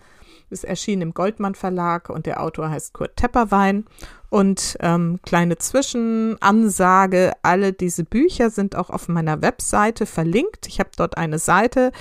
Ist 0.50 0.64
erschienen 0.64 1.02
im 1.04 1.14
Goldmann 1.14 1.56
Verlag 1.56 2.10
und 2.10 2.26
der 2.26 2.42
Autor 2.42 2.70
heißt 2.70 2.94
Kurt 2.94 3.16
Tepperwein. 3.16 3.86
Und 4.30 4.78
ähm, 4.80 5.20
kleine 5.26 5.58
Zwischenansage, 5.58 7.34
alle 7.42 7.74
diese 7.74 8.04
Bücher 8.04 8.50
sind 8.50 8.76
auch 8.76 8.90
auf 8.90 9.08
meiner 9.08 9.42
Webseite 9.42 10.06
verlinkt. 10.06 10.68
Ich 10.68 10.80
habe 10.80 10.92
dort 10.96 11.18
eine 11.18 11.40
Seite, 11.40 11.92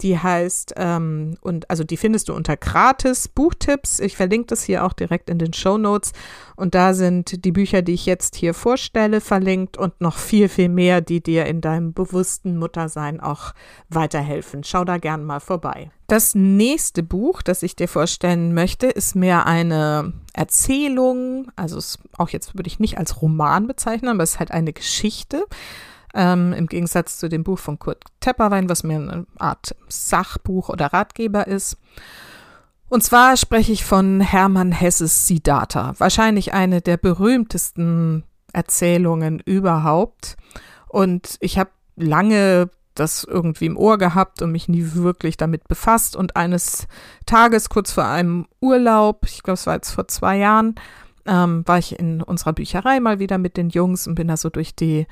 die 0.00 0.18
heißt, 0.18 0.74
ähm, 0.76 1.36
und 1.40 1.68
also 1.70 1.82
die 1.82 1.96
findest 1.96 2.28
du 2.28 2.34
unter 2.34 2.56
gratis 2.56 3.28
Buchtipps. 3.28 3.98
Ich 3.98 4.16
verlinke 4.16 4.46
das 4.46 4.62
hier 4.62 4.84
auch 4.84 4.92
direkt 4.92 5.28
in 5.28 5.38
den 5.38 5.52
Show 5.52 5.76
Notes. 5.76 6.12
Und 6.54 6.74
da 6.74 6.94
sind 6.94 7.44
die 7.44 7.52
Bücher, 7.52 7.82
die 7.82 7.94
ich 7.94 8.06
jetzt 8.06 8.36
hier 8.36 8.54
vorstelle, 8.54 9.20
verlinkt 9.20 9.76
und 9.76 10.00
noch 10.00 10.16
viel, 10.16 10.48
viel 10.48 10.68
mehr, 10.68 11.00
die 11.00 11.20
dir 11.20 11.46
in 11.46 11.60
deinem 11.60 11.92
bewussten 11.92 12.56
Muttersein 12.56 13.20
auch 13.20 13.52
weiterhelfen. 13.88 14.62
Schau 14.62 14.84
da 14.84 14.98
gern 14.98 15.24
mal 15.24 15.40
vorbei. 15.40 15.90
Das 16.06 16.34
nächste 16.34 17.02
Buch, 17.02 17.42
das 17.42 17.62
ich 17.62 17.76
dir 17.76 17.88
vorstellen 17.88 18.54
möchte, 18.54 18.86
ist 18.86 19.14
mehr 19.14 19.46
eine 19.46 20.14
Erzählung. 20.32 21.50
Also 21.56 21.76
es, 21.76 21.98
auch 22.16 22.30
jetzt 22.30 22.54
würde 22.56 22.68
ich 22.68 22.78
nicht 22.78 22.98
als 22.98 23.20
Roman 23.20 23.66
bezeichnen, 23.66 24.10
aber 24.10 24.22
es 24.22 24.32
ist 24.32 24.38
halt 24.38 24.52
eine 24.52 24.72
Geschichte 24.72 25.44
ähm, 26.18 26.52
Im 26.52 26.66
Gegensatz 26.66 27.16
zu 27.16 27.28
dem 27.28 27.44
Buch 27.44 27.60
von 27.60 27.78
Kurt 27.78 28.02
Tepperwein, 28.18 28.68
was 28.68 28.82
mir 28.82 28.96
eine 28.96 29.26
Art 29.38 29.76
Sachbuch 29.88 30.68
oder 30.68 30.86
Ratgeber 30.86 31.46
ist. 31.46 31.78
Und 32.88 33.04
zwar 33.04 33.36
spreche 33.36 33.70
ich 33.70 33.84
von 33.84 34.20
Hermann 34.20 34.72
Hesses 34.72 35.28
Siddhartha, 35.28 35.94
wahrscheinlich 35.98 36.52
eine 36.54 36.80
der 36.80 36.96
berühmtesten 36.96 38.24
Erzählungen 38.52 39.38
überhaupt. 39.44 40.36
Und 40.88 41.36
ich 41.38 41.56
habe 41.56 41.70
lange 41.94 42.68
das 42.94 43.22
irgendwie 43.22 43.66
im 43.66 43.76
Ohr 43.76 43.96
gehabt 43.96 44.42
und 44.42 44.50
mich 44.50 44.68
nie 44.68 44.94
wirklich 44.94 45.36
damit 45.36 45.68
befasst. 45.68 46.16
Und 46.16 46.34
eines 46.34 46.88
Tages, 47.26 47.68
kurz 47.68 47.92
vor 47.92 48.06
einem 48.06 48.46
Urlaub, 48.60 49.20
ich 49.24 49.44
glaube, 49.44 49.54
es 49.54 49.68
war 49.68 49.74
jetzt 49.74 49.92
vor 49.92 50.08
zwei 50.08 50.38
Jahren, 50.38 50.74
ähm, 51.26 51.62
war 51.66 51.78
ich 51.78 51.96
in 51.96 52.22
unserer 52.22 52.54
Bücherei 52.54 52.98
mal 52.98 53.20
wieder 53.20 53.38
mit 53.38 53.56
den 53.56 53.68
Jungs 53.68 54.08
und 54.08 54.16
bin 54.16 54.26
da 54.26 54.36
so 54.36 54.50
durch 54.50 54.74
die 54.74 55.06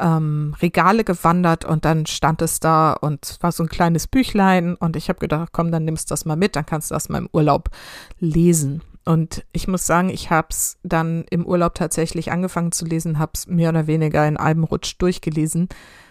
ähm, 0.00 0.54
Regale 0.60 1.04
gewandert 1.04 1.64
und 1.64 1.84
dann 1.84 2.06
stand 2.06 2.42
es 2.42 2.60
da 2.60 2.92
und 2.92 3.38
war 3.40 3.52
so 3.52 3.64
ein 3.64 3.68
kleines 3.68 4.06
Büchlein 4.06 4.74
und 4.76 4.96
ich 4.96 5.08
habe 5.08 5.18
gedacht, 5.18 5.50
komm, 5.52 5.72
dann 5.72 5.84
nimmst 5.84 6.10
du 6.10 6.12
das 6.12 6.24
mal 6.24 6.36
mit, 6.36 6.56
dann 6.56 6.66
kannst 6.66 6.90
du 6.90 6.94
das 6.94 7.08
mal 7.08 7.18
im 7.18 7.28
Urlaub 7.32 7.70
lesen. 8.18 8.82
Und 9.04 9.44
ich 9.52 9.68
muss 9.68 9.86
sagen, 9.86 10.10
ich 10.10 10.30
habe 10.30 10.48
es 10.50 10.76
dann 10.82 11.24
im 11.30 11.46
Urlaub 11.46 11.74
tatsächlich 11.74 12.30
angefangen 12.30 12.72
zu 12.72 12.84
lesen, 12.84 13.18
habe 13.18 13.32
es 13.34 13.46
mehr 13.46 13.70
oder 13.70 13.86
weniger 13.86 14.26
in 14.28 14.36
einem 14.36 14.64
Rutsch 14.64 14.96
durchgelesen, 14.98 15.68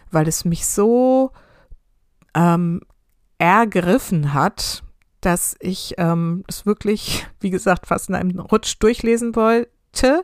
weil 0.09 0.27
es 0.27 0.45
mich 0.45 0.65
so 0.65 1.31
ähm, 2.33 2.81
ergriffen 3.37 4.33
hat, 4.33 4.83
dass 5.21 5.55
ich 5.59 5.93
ähm, 5.97 6.43
es 6.47 6.65
wirklich, 6.65 7.27
wie 7.39 7.51
gesagt, 7.51 7.87
fast 7.87 8.09
in 8.09 8.15
einem 8.15 8.39
Rutsch 8.39 8.77
durchlesen 8.79 9.35
wollte 9.35 10.23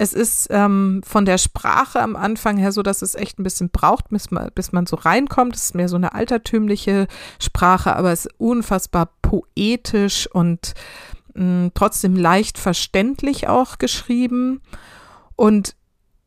es 0.00 0.14
ist 0.14 0.46
ähm, 0.48 1.02
von 1.04 1.26
der 1.26 1.36
Sprache 1.36 2.00
am 2.00 2.16
Anfang 2.16 2.56
her 2.56 2.72
so, 2.72 2.82
dass 2.82 3.02
es 3.02 3.14
echt 3.14 3.38
ein 3.38 3.42
bisschen 3.42 3.68
braucht, 3.68 4.08
bis 4.08 4.30
man, 4.30 4.48
bis 4.54 4.72
man 4.72 4.86
so 4.86 4.96
reinkommt. 4.96 5.54
Es 5.54 5.64
ist 5.64 5.74
mehr 5.74 5.90
so 5.90 5.96
eine 5.96 6.14
altertümliche 6.14 7.06
Sprache, 7.38 7.94
aber 7.94 8.10
es 8.10 8.24
ist 8.24 8.34
unfassbar 8.38 9.10
poetisch 9.20 10.26
und 10.26 10.72
mh, 11.34 11.44
mm, 11.44 11.72
trotzdem 11.74 12.16
leicht 12.16 12.56
verständlich 12.56 13.48
auch 13.48 13.76
geschrieben. 13.76 14.62
Und 15.36 15.76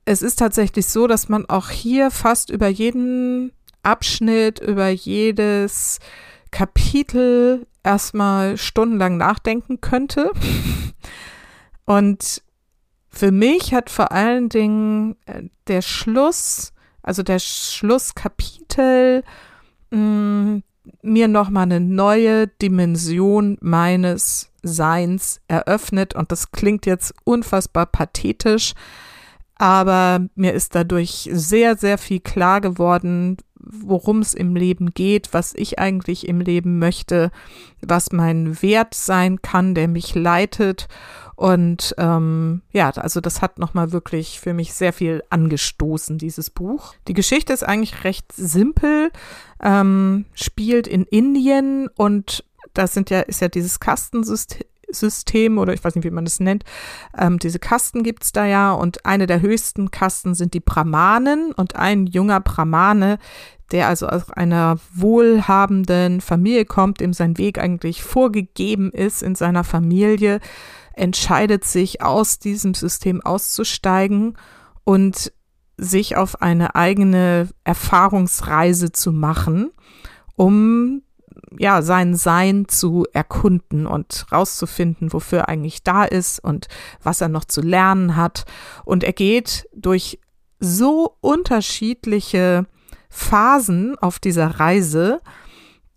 es 0.05 0.21
ist 0.21 0.35
tatsächlich 0.35 0.85
so, 0.85 1.07
dass 1.07 1.27
man 1.27 1.49
auch 1.49 1.71
hier 1.71 2.11
fast 2.11 2.51
über 2.51 2.67
jeden 2.67 3.53
Abschnitt, 3.81 4.59
über 4.59 4.89
jedes 4.89 5.97
Kapitel 6.51 7.65
erstmal 7.81 8.55
stundenlang 8.55 9.17
nachdenken 9.17 9.81
könnte. 9.81 10.29
Und 11.87 12.43
für 13.13 13.31
mich 13.31 13.73
hat 13.73 13.91
vor 13.91 14.11
allen 14.11 14.49
Dingen 14.49 15.15
äh, 15.27 15.43
der 15.67 15.83
Schluss, 15.83 16.73
also 17.03 17.21
der 17.21 17.37
Schlusskapitel, 17.37 19.23
mm, 19.91 20.57
mir 21.03 21.27
nochmal 21.27 21.63
eine 21.63 21.79
neue 21.79 22.47
Dimension 22.47 23.57
meines 23.61 24.49
Seins 24.63 25.41
eröffnet. 25.47 26.15
Und 26.15 26.31
das 26.31 26.51
klingt 26.51 26.87
jetzt 26.87 27.13
unfassbar 27.23 27.85
pathetisch, 27.85 28.73
aber 29.55 30.25
mir 30.33 30.53
ist 30.53 30.73
dadurch 30.73 31.29
sehr, 31.31 31.77
sehr 31.77 31.99
viel 31.99 32.19
klar 32.19 32.61
geworden, 32.61 33.37
worum 33.55 34.19
es 34.19 34.33
im 34.33 34.55
Leben 34.55 34.93
geht, 34.93 35.29
was 35.33 35.53
ich 35.55 35.79
eigentlich 35.79 36.27
im 36.27 36.41
Leben 36.41 36.79
möchte, 36.79 37.31
was 37.81 38.11
mein 38.11 38.61
Wert 38.61 38.95
sein 38.95 39.41
kann, 39.41 39.75
der 39.75 39.87
mich 39.87 40.15
leitet 40.15 40.87
und 41.43 41.93
ähm, 41.97 42.61
ja, 42.71 42.89
also 42.91 43.19
das 43.19 43.41
hat 43.41 43.59
nochmal 43.59 43.91
wirklich 43.91 44.39
für 44.39 44.53
mich 44.53 44.73
sehr 44.73 44.93
viel 44.93 45.23
angestoßen, 45.29 46.17
dieses 46.17 46.49
Buch. 46.49 46.93
Die 47.09 47.13
Geschichte 47.13 47.51
ist 47.51 47.63
eigentlich 47.63 48.05
recht 48.05 48.31
simpel, 48.31 49.11
ähm, 49.61 50.23
spielt 50.35 50.87
in 50.87 51.03
Indien 51.03 51.89
und 51.97 52.45
das 52.73 52.93
sind 52.93 53.09
ja, 53.09 53.19
ist 53.19 53.41
ja 53.41 53.49
dieses 53.49 53.81
Kastensystem. 53.81 54.67
System 54.95 55.57
oder 55.57 55.73
ich 55.73 55.83
weiß 55.83 55.95
nicht, 55.95 56.05
wie 56.05 56.11
man 56.11 56.23
das 56.23 56.39
nennt. 56.39 56.65
Ähm, 57.17 57.39
diese 57.39 57.57
Kasten 57.57 58.03
gibt's 58.03 58.31
da 58.31 58.45
ja 58.45 58.73
und 58.73 59.07
eine 59.07 59.25
der 59.25 59.41
höchsten 59.41 59.89
Kasten 59.89 60.35
sind 60.35 60.53
die 60.53 60.59
Brahmanen 60.59 61.51
und 61.51 61.75
ein 61.75 62.05
junger 62.05 62.39
Brahmane, 62.39 63.17
der 63.71 63.87
also 63.87 64.07
aus 64.07 64.29
einer 64.29 64.77
wohlhabenden 64.93 66.21
Familie 66.21 66.65
kommt, 66.65 66.99
dem 66.99 67.11
sein 67.11 67.39
Weg 67.39 67.57
eigentlich 67.57 68.03
vorgegeben 68.03 68.91
ist 68.91 69.23
in 69.23 69.33
seiner 69.33 69.63
Familie, 69.63 70.41
entscheidet 70.93 71.65
sich, 71.65 72.01
aus 72.01 72.39
diesem 72.39 72.73
System 72.73 73.21
auszusteigen 73.21 74.37
und 74.83 75.33
sich 75.77 76.15
auf 76.15 76.41
eine 76.41 76.75
eigene 76.75 77.49
Erfahrungsreise 77.63 78.91
zu 78.91 79.11
machen, 79.11 79.71
um 80.35 81.01
ja, 81.57 81.81
sein 81.81 82.15
Sein 82.15 82.67
zu 82.67 83.05
erkunden 83.13 83.85
und 83.85 84.25
rauszufinden, 84.31 85.13
wofür 85.13 85.39
er 85.39 85.49
eigentlich 85.49 85.83
da 85.83 86.03
ist 86.03 86.43
und 86.43 86.67
was 87.01 87.21
er 87.21 87.29
noch 87.29 87.45
zu 87.45 87.61
lernen 87.61 88.15
hat. 88.15 88.45
Und 88.85 89.03
er 89.03 89.13
geht 89.13 89.67
durch 89.75 90.19
so 90.59 91.17
unterschiedliche 91.21 92.65
Phasen 93.09 93.97
auf 93.99 94.19
dieser 94.19 94.59
Reise, 94.59 95.21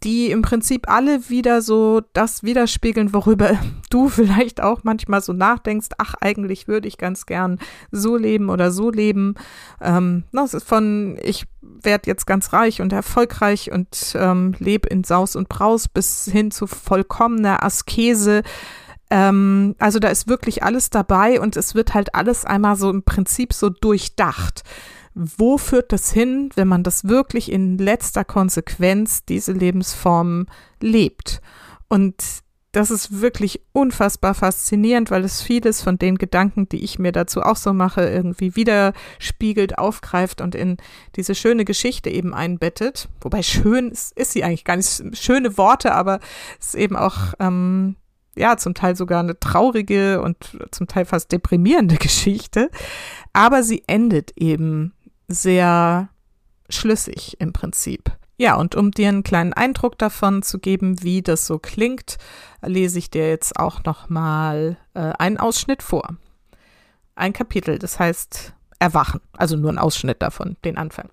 die 0.02 0.30
im 0.30 0.42
Prinzip 0.42 0.88
alle 0.88 1.28
wieder 1.30 1.62
so 1.62 2.02
das 2.12 2.42
widerspiegeln, 2.42 3.14
worüber 3.14 3.58
du 3.90 4.08
vielleicht 4.08 4.62
auch 4.62 4.84
manchmal 4.84 5.22
so 5.22 5.32
nachdenkst, 5.32 5.88
ach, 5.98 6.14
eigentlich 6.20 6.68
würde 6.68 6.88
ich 6.88 6.98
ganz 6.98 7.26
gern 7.26 7.58
so 7.90 8.16
leben 8.16 8.50
oder 8.50 8.70
so 8.70 8.90
leben. 8.90 9.34
Ähm, 9.80 10.24
das 10.32 10.54
ist 10.54 10.68
von, 10.68 11.18
ich 11.22 11.46
werde 11.62 12.08
jetzt 12.08 12.26
ganz 12.26 12.52
reich 12.52 12.80
und 12.80 12.92
erfolgreich 12.92 13.72
und 13.72 14.14
ähm, 14.16 14.54
lebe 14.58 14.88
in 14.88 15.04
Saus 15.04 15.34
und 15.36 15.48
Braus 15.48 15.88
bis 15.88 16.26
hin 16.30 16.50
zu 16.50 16.66
vollkommener 16.66 17.62
Askese. 17.62 18.42
Ähm, 19.08 19.76
also 19.78 19.98
da 19.98 20.08
ist 20.08 20.28
wirklich 20.28 20.62
alles 20.62 20.90
dabei 20.90 21.40
und 21.40 21.56
es 21.56 21.74
wird 21.74 21.94
halt 21.94 22.14
alles 22.14 22.44
einmal 22.44 22.76
so 22.76 22.90
im 22.90 23.02
Prinzip 23.02 23.52
so 23.52 23.70
durchdacht 23.70 24.62
wo 25.16 25.56
führt 25.56 25.92
das 25.92 26.12
hin, 26.12 26.50
wenn 26.56 26.68
man 26.68 26.82
das 26.82 27.08
wirklich 27.08 27.50
in 27.50 27.78
letzter 27.78 28.22
Konsequenz, 28.22 29.24
diese 29.24 29.52
Lebensform 29.52 30.46
lebt? 30.80 31.40
Und 31.88 32.14
das 32.72 32.90
ist 32.90 33.22
wirklich 33.22 33.62
unfassbar 33.72 34.34
faszinierend, 34.34 35.10
weil 35.10 35.24
es 35.24 35.40
vieles 35.40 35.80
von 35.80 35.98
den 35.98 36.18
Gedanken, 36.18 36.68
die 36.68 36.84
ich 36.84 36.98
mir 36.98 37.12
dazu 37.12 37.40
auch 37.40 37.56
so 37.56 37.72
mache, 37.72 38.02
irgendwie 38.02 38.54
widerspiegelt, 38.54 39.78
aufgreift 39.78 40.42
und 40.42 40.54
in 40.54 40.76
diese 41.16 41.34
schöne 41.34 41.64
Geschichte 41.64 42.10
eben 42.10 42.34
einbettet. 42.34 43.08
Wobei 43.22 43.42
schön 43.42 43.88
ist, 43.88 44.12
ist 44.18 44.32
sie 44.32 44.44
eigentlich 44.44 44.64
gar 44.64 44.76
nicht 44.76 45.16
schöne 45.16 45.56
Worte, 45.56 45.94
aber 45.94 46.20
es 46.60 46.66
ist 46.66 46.74
eben 46.74 46.96
auch 46.96 47.32
ähm, 47.40 47.96
ja 48.36 48.58
zum 48.58 48.74
Teil 48.74 48.94
sogar 48.94 49.20
eine 49.20 49.40
traurige 49.40 50.20
und 50.20 50.36
zum 50.70 50.86
Teil 50.86 51.06
fast 51.06 51.32
deprimierende 51.32 51.94
Geschichte. 51.98 52.70
Aber 53.32 53.62
sie 53.62 53.84
endet 53.86 54.32
eben 54.36 54.92
sehr 55.28 56.08
schlüssig 56.68 57.36
im 57.40 57.52
Prinzip. 57.52 58.12
Ja, 58.38 58.56
und 58.56 58.74
um 58.74 58.90
dir 58.90 59.08
einen 59.08 59.22
kleinen 59.22 59.54
Eindruck 59.54 59.98
davon 59.98 60.42
zu 60.42 60.58
geben, 60.58 61.02
wie 61.02 61.22
das 61.22 61.46
so 61.46 61.58
klingt, 61.58 62.18
lese 62.62 62.98
ich 62.98 63.10
dir 63.10 63.28
jetzt 63.28 63.58
auch 63.58 63.82
noch 63.84 64.10
mal 64.10 64.76
äh, 64.94 65.12
einen 65.18 65.38
Ausschnitt 65.38 65.82
vor. 65.82 66.16
Ein 67.14 67.32
Kapitel, 67.32 67.78
das 67.78 67.98
heißt 67.98 68.52
Erwachen, 68.78 69.20
also 69.32 69.56
nur 69.56 69.72
ein 69.72 69.78
Ausschnitt 69.78 70.20
davon, 70.20 70.56
den 70.64 70.76
Anfang. 70.76 71.08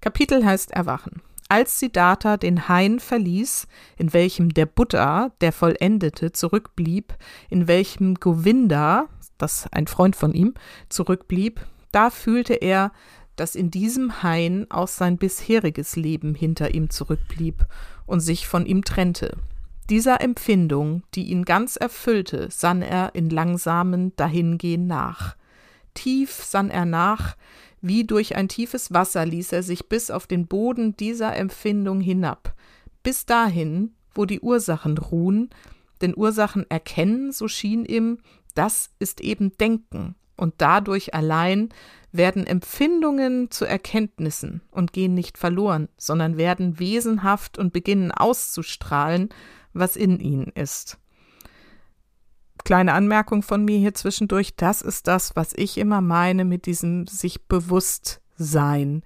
Kapitel 0.00 0.44
heißt 0.44 0.70
Erwachen. 0.70 1.20
Als 1.48 1.78
Siddhartha 1.78 2.38
den 2.38 2.68
Hain 2.68 2.98
verließ, 2.98 3.68
in 3.98 4.12
welchem 4.12 4.54
der 4.54 4.66
Buddha, 4.66 5.30
der 5.40 5.52
Vollendete, 5.52 6.32
zurückblieb, 6.32 7.14
in 7.50 7.68
welchem 7.68 8.14
Govinda, 8.14 9.06
das 9.38 9.68
ein 9.72 9.86
Freund 9.86 10.16
von 10.16 10.32
ihm, 10.32 10.54
zurückblieb, 10.88 11.60
da 11.92 12.10
fühlte 12.10 12.54
er, 12.54 12.92
dass 13.36 13.54
in 13.54 13.70
diesem 13.70 14.22
Hain 14.22 14.66
auch 14.70 14.88
sein 14.88 15.18
bisheriges 15.18 15.96
Leben 15.96 16.34
hinter 16.34 16.74
ihm 16.74 16.90
zurückblieb 16.90 17.66
und 18.06 18.20
sich 18.20 18.46
von 18.46 18.66
ihm 18.66 18.84
trennte. 18.84 19.36
Dieser 19.88 20.20
Empfindung, 20.20 21.04
die 21.14 21.30
ihn 21.30 21.44
ganz 21.44 21.76
erfüllte, 21.76 22.48
sann 22.50 22.82
er 22.82 23.14
in 23.14 23.30
langsamen 23.30 24.16
Dahingehen 24.16 24.86
nach. 24.86 25.36
Tief 25.94 26.32
sann 26.32 26.70
er 26.70 26.84
nach, 26.84 27.36
wie 27.80 28.04
durch 28.04 28.34
ein 28.34 28.48
tiefes 28.48 28.92
Wasser 28.92 29.24
ließ 29.24 29.52
er 29.52 29.62
sich 29.62 29.88
bis 29.88 30.10
auf 30.10 30.26
den 30.26 30.46
Boden 30.46 30.96
dieser 30.96 31.36
Empfindung 31.36 32.00
hinab, 32.00 32.54
bis 33.02 33.26
dahin, 33.26 33.94
wo 34.12 34.24
die 34.24 34.40
Ursachen 34.40 34.98
ruhen, 34.98 35.50
denn 36.00 36.16
Ursachen 36.16 36.68
erkennen, 36.68 37.30
so 37.32 37.46
schien 37.46 37.84
ihm, 37.84 38.18
das 38.54 38.90
ist 38.98 39.20
eben 39.20 39.56
Denken, 39.56 40.16
und 40.36 40.54
dadurch 40.58 41.14
allein 41.14 41.68
werden 42.16 42.46
Empfindungen 42.46 43.50
zu 43.50 43.64
Erkenntnissen 43.64 44.62
und 44.70 44.92
gehen 44.92 45.14
nicht 45.14 45.38
verloren, 45.38 45.88
sondern 45.96 46.36
werden 46.36 46.78
wesenhaft 46.78 47.58
und 47.58 47.72
beginnen 47.72 48.12
auszustrahlen, 48.12 49.30
was 49.72 49.96
in 49.96 50.20
ihnen 50.20 50.52
ist. 50.54 50.98
Kleine 52.64 52.94
Anmerkung 52.94 53.42
von 53.42 53.64
mir 53.64 53.78
hier 53.78 53.94
zwischendurch, 53.94 54.56
das 54.56 54.82
ist 54.82 55.06
das, 55.06 55.36
was 55.36 55.52
ich 55.54 55.78
immer 55.78 56.00
meine 56.00 56.44
mit 56.44 56.66
diesem 56.66 57.06
sich 57.06 57.44
bewusst 57.44 58.20
sein. 58.36 59.02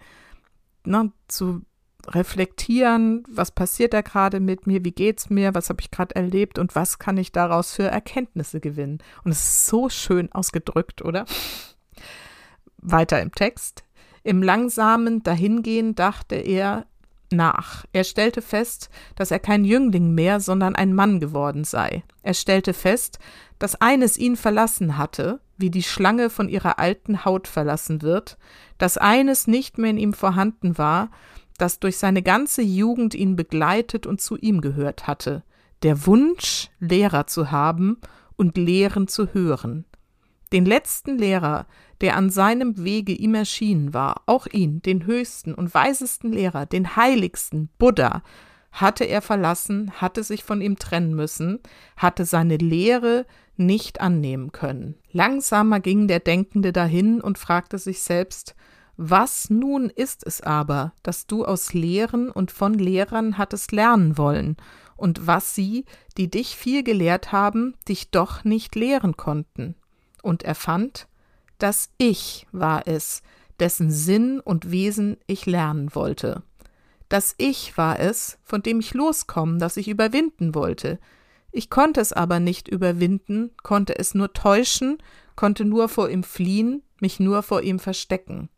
Ne, 0.84 1.12
zu 1.28 1.62
reflektieren, 2.06 3.24
was 3.28 3.50
passiert 3.50 3.92
da 3.92 4.00
gerade 4.00 4.40
mit 4.40 4.66
mir, 4.66 4.84
wie 4.84 4.92
geht's 4.92 5.30
mir, 5.30 5.54
was 5.54 5.68
habe 5.68 5.80
ich 5.80 5.90
gerade 5.90 6.16
erlebt 6.16 6.58
und 6.58 6.74
was 6.74 6.98
kann 6.98 7.18
ich 7.18 7.32
daraus 7.32 7.74
für 7.74 7.84
Erkenntnisse 7.84 8.60
gewinnen. 8.60 8.98
Und 9.24 9.32
es 9.32 9.42
ist 9.42 9.66
so 9.66 9.88
schön 9.88 10.32
ausgedrückt, 10.32 11.02
oder? 11.02 11.24
Weiter 12.82 13.20
im 13.20 13.32
Text. 13.32 13.84
Im 14.22 14.42
langsamen 14.42 15.22
Dahingehen 15.22 15.94
dachte 15.94 16.36
er 16.36 16.86
nach. 17.32 17.84
Er 17.92 18.04
stellte 18.04 18.42
fest, 18.42 18.90
dass 19.14 19.30
er 19.30 19.38
kein 19.38 19.64
Jüngling 19.64 20.14
mehr, 20.14 20.40
sondern 20.40 20.74
ein 20.74 20.94
Mann 20.94 21.20
geworden 21.20 21.64
sei. 21.64 22.02
Er 22.22 22.34
stellte 22.34 22.74
fest, 22.74 23.18
dass 23.58 23.80
eines 23.80 24.18
ihn 24.18 24.36
verlassen 24.36 24.98
hatte, 24.98 25.40
wie 25.56 25.70
die 25.70 25.82
Schlange 25.82 26.30
von 26.30 26.48
ihrer 26.48 26.78
alten 26.78 27.24
Haut 27.24 27.46
verlassen 27.46 28.02
wird, 28.02 28.38
dass 28.78 28.98
eines 28.98 29.46
nicht 29.46 29.78
mehr 29.78 29.90
in 29.90 29.98
ihm 29.98 30.12
vorhanden 30.12 30.78
war, 30.78 31.10
das 31.58 31.78
durch 31.78 31.98
seine 31.98 32.22
ganze 32.22 32.62
Jugend 32.62 33.14
ihn 33.14 33.36
begleitet 33.36 34.06
und 34.06 34.20
zu 34.20 34.36
ihm 34.36 34.60
gehört 34.60 35.06
hatte, 35.06 35.44
der 35.82 36.06
Wunsch, 36.06 36.70
Lehrer 36.78 37.26
zu 37.26 37.50
haben 37.50 37.98
und 38.36 38.56
Lehren 38.56 39.08
zu 39.08 39.34
hören. 39.34 39.84
Den 40.52 40.64
letzten 40.64 41.16
Lehrer, 41.16 41.66
der 42.00 42.16
an 42.16 42.30
seinem 42.30 42.82
Wege 42.82 43.12
ihm 43.12 43.34
erschienen 43.34 43.94
war, 43.94 44.22
auch 44.26 44.46
ihn, 44.46 44.82
den 44.82 45.06
höchsten 45.06 45.54
und 45.54 45.72
weisesten 45.74 46.32
Lehrer, 46.32 46.66
den 46.66 46.96
heiligsten 46.96 47.68
Buddha, 47.78 48.22
hatte 48.72 49.04
er 49.04 49.22
verlassen, 49.22 49.92
hatte 50.00 50.22
sich 50.22 50.44
von 50.44 50.60
ihm 50.60 50.76
trennen 50.76 51.14
müssen, 51.14 51.60
hatte 51.96 52.24
seine 52.24 52.56
Lehre 52.56 53.26
nicht 53.56 54.00
annehmen 54.00 54.52
können. 54.52 54.94
Langsamer 55.12 55.80
ging 55.80 56.08
der 56.08 56.20
Denkende 56.20 56.72
dahin 56.72 57.20
und 57.20 57.38
fragte 57.38 57.78
sich 57.78 58.02
selbst, 58.02 58.54
was 58.96 59.50
nun 59.50 59.88
ist 59.88 60.26
es 60.26 60.40
aber, 60.40 60.92
dass 61.02 61.26
du 61.26 61.44
aus 61.44 61.72
Lehren 61.72 62.30
und 62.30 62.50
von 62.50 62.74
Lehrern 62.74 63.38
hattest 63.38 63.72
lernen 63.72 64.18
wollen, 64.18 64.56
und 64.96 65.26
was 65.26 65.54
sie, 65.54 65.86
die 66.18 66.30
dich 66.30 66.56
viel 66.56 66.82
gelehrt 66.82 67.32
haben, 67.32 67.74
dich 67.88 68.10
doch 68.10 68.44
nicht 68.44 68.74
lehren 68.74 69.16
konnten? 69.16 69.74
Und 70.22 70.42
er 70.42 70.54
fand, 70.54 71.08
das 71.58 71.90
Ich 71.98 72.46
war 72.52 72.86
es, 72.86 73.22
dessen 73.58 73.90
Sinn 73.90 74.40
und 74.40 74.70
Wesen 74.70 75.18
ich 75.26 75.46
lernen 75.46 75.94
wollte. 75.94 76.42
Das 77.08 77.34
Ich 77.38 77.76
war 77.76 77.98
es, 77.98 78.38
von 78.44 78.62
dem 78.62 78.80
ich 78.80 78.94
loskommen, 78.94 79.58
das 79.58 79.76
ich 79.76 79.88
überwinden 79.88 80.54
wollte. 80.54 80.98
Ich 81.52 81.68
konnte 81.68 82.00
es 82.00 82.12
aber 82.12 82.40
nicht 82.40 82.68
überwinden, 82.68 83.50
konnte 83.62 83.98
es 83.98 84.14
nur 84.14 84.32
täuschen, 84.32 84.98
konnte 85.34 85.64
nur 85.64 85.88
vor 85.88 86.08
ihm 86.08 86.22
fliehen, 86.22 86.82
mich 87.00 87.18
nur 87.18 87.42
vor 87.42 87.62
ihm 87.62 87.78
verstecken. 87.78 88.48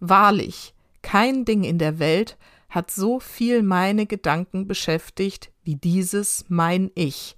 Wahrlich, 0.00 0.74
kein 1.02 1.44
Ding 1.44 1.64
in 1.64 1.78
der 1.78 1.98
Welt 1.98 2.36
hat 2.68 2.90
so 2.90 3.18
viel 3.18 3.62
meine 3.62 4.06
Gedanken 4.06 4.66
beschäftigt 4.66 5.50
wie 5.64 5.76
dieses 5.76 6.44
mein 6.48 6.90
Ich, 6.94 7.36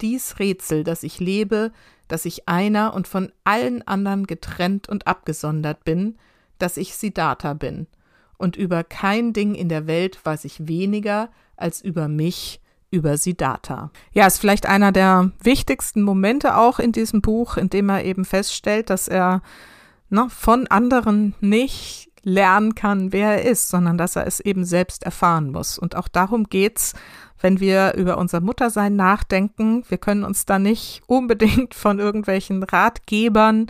dies 0.00 0.38
Rätsel, 0.38 0.84
das 0.84 1.02
ich 1.02 1.20
lebe, 1.20 1.72
dass 2.12 2.26
ich 2.26 2.46
einer 2.46 2.92
und 2.92 3.08
von 3.08 3.32
allen 3.42 3.80
anderen 3.88 4.26
getrennt 4.26 4.86
und 4.86 5.06
abgesondert 5.06 5.82
bin, 5.82 6.18
dass 6.58 6.76
ich 6.76 6.94
Siddhartha 6.94 7.54
bin. 7.54 7.86
Und 8.36 8.54
über 8.54 8.84
kein 8.84 9.32
Ding 9.32 9.54
in 9.54 9.70
der 9.70 9.86
Welt 9.86 10.18
weiß 10.22 10.44
ich 10.44 10.68
weniger 10.68 11.30
als 11.56 11.80
über 11.80 12.08
mich, 12.08 12.60
über 12.90 13.16
Siddhartha. 13.16 13.90
Ja, 14.12 14.26
ist 14.26 14.38
vielleicht 14.38 14.66
einer 14.66 14.92
der 14.92 15.32
wichtigsten 15.42 16.02
Momente 16.02 16.58
auch 16.58 16.78
in 16.78 16.92
diesem 16.92 17.22
Buch, 17.22 17.56
in 17.56 17.70
dem 17.70 17.88
er 17.88 18.04
eben 18.04 18.26
feststellt, 18.26 18.90
dass 18.90 19.08
er 19.08 19.40
ne, 20.10 20.26
von 20.28 20.66
anderen 20.66 21.34
nicht 21.40 22.10
lernen 22.22 22.74
kann, 22.74 23.12
wer 23.12 23.42
er 23.42 23.50
ist, 23.50 23.70
sondern 23.70 23.96
dass 23.96 24.16
er 24.16 24.26
es 24.26 24.38
eben 24.38 24.66
selbst 24.66 25.02
erfahren 25.02 25.50
muss. 25.50 25.78
Und 25.78 25.96
auch 25.96 26.08
darum 26.08 26.44
geht's, 26.44 26.92
wenn 27.42 27.60
wir 27.60 27.94
über 27.94 28.16
unser 28.16 28.40
Muttersein 28.40 28.96
nachdenken. 28.96 29.84
Wir 29.88 29.98
können 29.98 30.24
uns 30.24 30.46
da 30.46 30.58
nicht 30.58 31.02
unbedingt 31.06 31.74
von 31.74 31.98
irgendwelchen 31.98 32.62
Ratgebern 32.62 33.66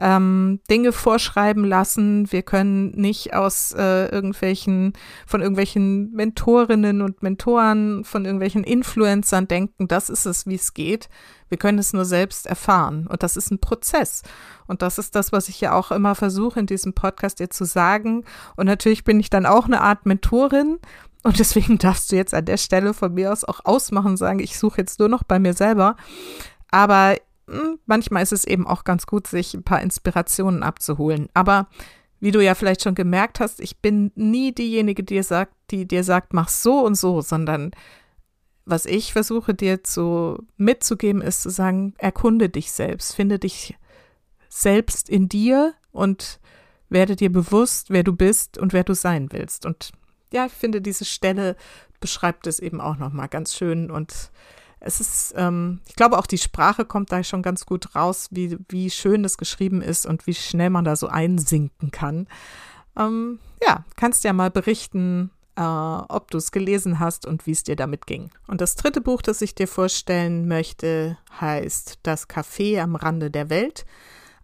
ähm, 0.00 0.60
Dinge 0.70 0.92
vorschreiben 0.92 1.64
lassen. 1.64 2.32
Wir 2.32 2.42
können 2.42 2.92
nicht 2.92 3.34
aus 3.34 3.72
äh, 3.72 4.06
irgendwelchen, 4.06 4.94
von 5.26 5.42
irgendwelchen 5.42 6.10
Mentorinnen 6.12 7.02
und 7.02 7.22
Mentoren, 7.22 8.04
von 8.04 8.24
irgendwelchen 8.24 8.64
Influencern 8.64 9.46
denken, 9.46 9.86
das 9.86 10.08
ist 10.08 10.24
es, 10.24 10.46
wie 10.46 10.54
es 10.54 10.72
geht. 10.72 11.08
Wir 11.50 11.58
können 11.58 11.78
es 11.78 11.92
nur 11.92 12.04
selbst 12.04 12.46
erfahren. 12.46 13.06
Und 13.06 13.22
das 13.22 13.36
ist 13.36 13.50
ein 13.50 13.58
Prozess. 13.58 14.22
Und 14.66 14.82
das 14.82 14.98
ist 14.98 15.14
das, 15.14 15.32
was 15.32 15.48
ich 15.48 15.60
ja 15.60 15.72
auch 15.72 15.90
immer 15.90 16.14
versuche, 16.14 16.60
in 16.60 16.66
diesem 16.66 16.94
Podcast 16.94 17.40
dir 17.40 17.50
zu 17.50 17.64
sagen. 17.64 18.24
Und 18.56 18.66
natürlich 18.66 19.04
bin 19.04 19.20
ich 19.20 19.30
dann 19.30 19.46
auch 19.46 19.66
eine 19.66 19.82
Art 19.82 20.06
Mentorin. 20.06 20.78
Und 21.22 21.38
deswegen 21.38 21.78
darfst 21.78 22.10
du 22.10 22.16
jetzt 22.16 22.34
an 22.34 22.44
der 22.44 22.56
Stelle 22.56 22.94
von 22.94 23.12
mir 23.14 23.32
aus 23.32 23.44
auch 23.44 23.64
ausmachen, 23.64 24.16
sagen, 24.16 24.40
ich 24.40 24.58
suche 24.58 24.80
jetzt 24.80 24.98
nur 24.98 25.08
noch 25.08 25.22
bei 25.22 25.38
mir 25.38 25.54
selber. 25.54 25.96
Aber 26.70 27.16
hm, 27.48 27.78
manchmal 27.86 28.22
ist 28.22 28.32
es 28.32 28.44
eben 28.44 28.66
auch 28.66 28.84
ganz 28.84 29.06
gut, 29.06 29.26
sich 29.26 29.54
ein 29.54 29.62
paar 29.62 29.82
Inspirationen 29.82 30.62
abzuholen. 30.62 31.28
Aber 31.34 31.68
wie 32.20 32.30
du 32.30 32.42
ja 32.42 32.54
vielleicht 32.54 32.82
schon 32.82 32.94
gemerkt 32.94 33.40
hast, 33.40 33.60
ich 33.60 33.78
bin 33.78 34.12
nie 34.14 34.52
diejenige, 34.52 35.02
die 35.02 35.14
dir 35.14 35.24
sagt, 35.24 35.54
die 35.70 35.86
dir 35.86 36.04
sagt, 36.04 36.32
mach 36.32 36.48
so 36.48 36.84
und 36.84 36.94
so, 36.94 37.20
sondern 37.22 37.72
was 38.66 38.86
ich 38.86 39.12
versuche 39.12 39.54
dir 39.54 39.82
zu 39.82 40.38
mitzugeben, 40.56 41.22
ist 41.22 41.42
zu 41.42 41.50
sagen, 41.50 41.94
erkunde 41.98 42.48
dich 42.48 42.72
selbst, 42.72 43.14
finde 43.14 43.38
dich 43.38 43.76
selbst 44.48 45.08
in 45.08 45.28
dir 45.28 45.74
und 45.92 46.40
werde 46.88 47.16
dir 47.16 47.32
bewusst, 47.32 47.90
wer 47.90 48.04
du 48.04 48.14
bist 48.14 48.58
und 48.58 48.72
wer 48.72 48.84
du 48.84 48.94
sein 48.94 49.32
willst. 49.32 49.64
Und 49.64 49.92
ja, 50.32 50.46
ich 50.46 50.52
finde, 50.52 50.80
diese 50.80 51.04
Stelle 51.04 51.56
beschreibt 52.00 52.46
es 52.46 52.58
eben 52.60 52.80
auch 52.80 52.96
nochmal 52.96 53.28
ganz 53.28 53.54
schön 53.54 53.90
und 53.90 54.30
es 54.80 55.00
ist, 55.00 55.34
ähm, 55.36 55.80
ich 55.86 55.94
glaube 55.94 56.18
auch 56.18 56.26
die 56.26 56.38
Sprache 56.38 56.86
kommt 56.86 57.12
da 57.12 57.22
schon 57.22 57.42
ganz 57.42 57.66
gut 57.66 57.94
raus, 57.94 58.28
wie, 58.30 58.56
wie 58.68 58.88
schön 58.90 59.22
das 59.22 59.36
geschrieben 59.36 59.82
ist 59.82 60.06
und 60.06 60.26
wie 60.26 60.34
schnell 60.34 60.70
man 60.70 60.84
da 60.84 60.96
so 60.96 61.06
einsinken 61.08 61.90
kann. 61.90 62.26
Ähm, 62.96 63.38
ja, 63.62 63.84
kannst 63.96 64.24
ja 64.24 64.32
mal 64.32 64.50
berichten, 64.50 65.30
äh, 65.56 65.62
ob 65.62 66.30
du 66.30 66.38
es 66.38 66.50
gelesen 66.50 66.98
hast 66.98 67.26
und 67.26 67.46
wie 67.46 67.50
es 67.50 67.62
dir 67.62 67.76
damit 67.76 68.06
ging. 68.06 68.30
Und 68.46 68.62
das 68.62 68.74
dritte 68.74 69.02
Buch, 69.02 69.20
das 69.20 69.42
ich 69.42 69.54
dir 69.54 69.68
vorstellen 69.68 70.48
möchte, 70.48 71.18
heißt 71.38 71.98
Das 72.02 72.28
Café 72.28 72.80
am 72.80 72.96
Rande 72.96 73.30
der 73.30 73.50
Welt 73.50 73.84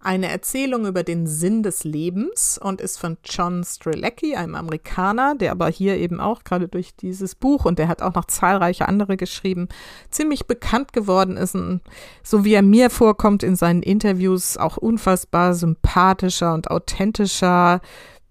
eine 0.07 0.29
Erzählung 0.29 0.87
über 0.87 1.03
den 1.03 1.27
Sinn 1.27 1.65
des 1.65 1.83
Lebens 1.83 2.59
und 2.63 2.81
ist 2.81 2.97
von 2.97 3.19
John 3.25 3.65
Strelecki, 3.65 4.37
einem 4.37 4.55
Amerikaner, 4.55 5.35
der 5.35 5.51
aber 5.51 5.69
hier 5.69 5.97
eben 5.97 6.21
auch 6.21 6.45
gerade 6.45 6.69
durch 6.69 6.95
dieses 6.95 7.35
Buch 7.35 7.65
und 7.65 7.81
der 7.81 7.89
hat 7.89 8.03
auch 8.03 8.15
noch 8.15 8.27
zahlreiche 8.27 8.87
andere 8.87 9.17
geschrieben, 9.17 9.69
ziemlich 10.11 10.47
bekannt 10.47 10.93
geworden 10.93 11.37
ist. 11.37 11.57
Und 11.57 11.81
so 12.23 12.45
wie 12.45 12.55
er 12.55 12.63
mir 12.63 12.89
vorkommt 12.89 13.43
in 13.43 13.57
seinen 13.57 13.83
Interviews, 13.83 14.57
auch 14.57 14.77
unfassbar 14.77 15.55
sympathischer 15.55 16.55
und 16.55 16.71
authentischer, 16.71 17.81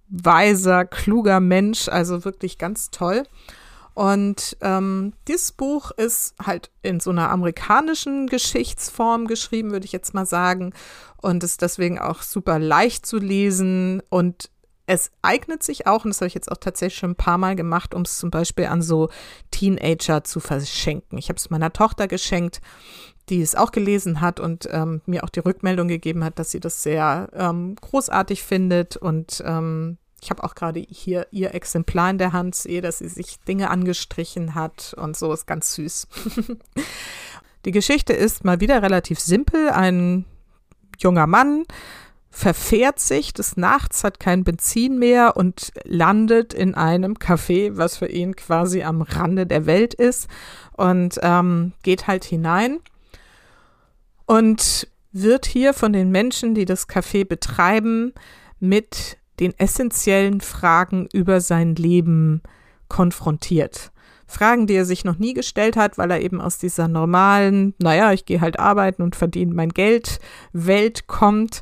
weiser, 0.07 0.85
kluger 0.85 1.41
Mensch, 1.41 1.89
also 1.89 2.23
wirklich 2.23 2.57
ganz 2.57 2.89
toll. 2.89 3.23
Und 3.95 4.57
ähm, 4.59 5.13
dieses 5.27 5.53
Buch 5.53 5.91
ist 5.91 6.35
halt 6.45 6.69
in 6.81 6.99
so 6.99 7.11
einer 7.11 7.29
amerikanischen 7.29 8.27
Geschichtsform 8.27 9.25
geschrieben, 9.25 9.71
würde 9.71 9.85
ich 9.85 9.93
jetzt 9.93 10.13
mal 10.13 10.25
sagen. 10.25 10.73
Und 11.21 11.43
ist 11.43 11.61
deswegen 11.61 11.97
auch 11.97 12.21
super 12.21 12.59
leicht 12.59 13.05
zu 13.05 13.17
lesen. 13.17 14.03
Und 14.09 14.51
es 14.85 15.11
eignet 15.21 15.63
sich 15.63 15.87
auch, 15.87 16.03
und 16.03 16.09
das 16.09 16.19
habe 16.19 16.27
ich 16.27 16.33
jetzt 16.33 16.51
auch 16.51 16.57
tatsächlich 16.57 16.99
schon 16.99 17.11
ein 17.11 17.15
paar 17.15 17.37
Mal 17.37 17.55
gemacht, 17.55 17.95
um 17.95 18.01
es 18.01 18.19
zum 18.19 18.31
Beispiel 18.31 18.65
an 18.65 18.81
so 18.81 19.09
Teenager 19.49 20.25
zu 20.25 20.41
verschenken. 20.41 21.17
Ich 21.17 21.29
habe 21.29 21.37
es 21.37 21.49
meiner 21.49 21.71
Tochter 21.71 22.09
geschenkt, 22.09 22.59
die 23.29 23.41
es 23.41 23.55
auch 23.55 23.71
gelesen 23.71 24.19
hat 24.19 24.41
und 24.41 24.67
ähm, 24.71 25.01
mir 25.05 25.23
auch 25.23 25.29
die 25.29 25.39
Rückmeldung 25.39 25.87
gegeben 25.87 26.23
hat, 26.23 26.37
dass 26.37 26.51
sie 26.51 26.59
das 26.59 26.83
sehr 26.83 27.29
ähm, 27.33 27.75
großartig 27.75 28.43
findet 28.43 28.97
und 28.97 29.41
ähm, 29.45 29.97
ich 30.25 30.31
habe 30.31 30.43
auch 30.43 30.55
gerade 30.55 30.79
hier 30.79 31.27
ihr 31.29 31.53
Exemplar 31.53 32.09
in 32.09 32.17
der 32.17 32.33
Hand, 32.33 32.55
sehe, 32.55 32.81
dass 32.81 32.97
sie 32.97 33.07
sich 33.07 33.39
Dinge 33.41 33.69
angestrichen 33.69 34.55
hat 34.55 34.95
und 34.97 35.15
so 35.15 35.31
ist 35.31 35.45
ganz 35.45 35.75
süß. 35.75 36.07
Die 37.65 37.71
Geschichte 37.71 38.13
ist 38.13 38.43
mal 38.43 38.59
wieder 38.59 38.81
relativ 38.81 39.19
simpel. 39.19 39.69
Ein 39.69 40.25
junger 40.97 41.27
Mann 41.27 41.65
verfährt 42.31 42.99
sich 42.99 43.33
des 43.33 43.55
Nachts, 43.55 44.03
hat 44.03 44.19
kein 44.19 44.43
Benzin 44.43 44.97
mehr 44.97 45.37
und 45.37 45.71
landet 45.83 46.55
in 46.55 46.73
einem 46.73 47.13
Café, 47.13 47.77
was 47.77 47.97
für 47.97 48.07
ihn 48.07 48.35
quasi 48.35 48.81
am 48.81 49.03
Rande 49.03 49.45
der 49.45 49.67
Welt 49.67 49.93
ist 49.93 50.27
und 50.73 51.19
ähm, 51.21 51.73
geht 51.83 52.07
halt 52.07 52.25
hinein 52.25 52.79
und 54.25 54.87
wird 55.11 55.45
hier 55.45 55.73
von 55.73 55.93
den 55.93 56.09
Menschen, 56.09 56.55
die 56.55 56.65
das 56.65 56.89
Café 56.89 57.25
betreiben, 57.25 58.11
mit 58.59 59.17
den 59.39 59.57
essentiellen 59.57 60.41
Fragen 60.41 61.07
über 61.13 61.41
sein 61.41 61.75
Leben 61.75 62.41
konfrontiert. 62.87 63.91
Fragen, 64.27 64.67
die 64.67 64.73
er 64.73 64.85
sich 64.85 65.05
noch 65.05 65.17
nie 65.17 65.33
gestellt 65.33 65.75
hat, 65.75 65.97
weil 65.97 66.09
er 66.09 66.21
eben 66.21 66.41
aus 66.41 66.57
dieser 66.57 66.87
normalen, 66.87 67.75
naja, 67.79 68.11
ich 68.11 68.25
gehe 68.25 68.41
halt 68.41 68.59
arbeiten 68.59 69.01
und 69.01 69.15
verdiene 69.15 69.53
mein 69.53 69.69
Geld, 69.69 70.19
Welt 70.51 71.07
kommt. 71.07 71.61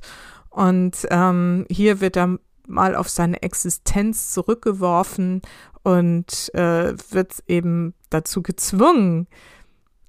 Und 0.50 1.08
ähm, 1.10 1.66
hier 1.70 2.00
wird 2.00 2.16
er 2.16 2.38
mal 2.68 2.96
auf 2.96 3.10
seine 3.10 3.42
Existenz 3.42 4.32
zurückgeworfen 4.32 5.42
und 5.84 6.54
äh, 6.54 6.94
wird 7.10 7.44
eben 7.48 7.94
dazu 8.10 8.42
gezwungen, 8.42 9.28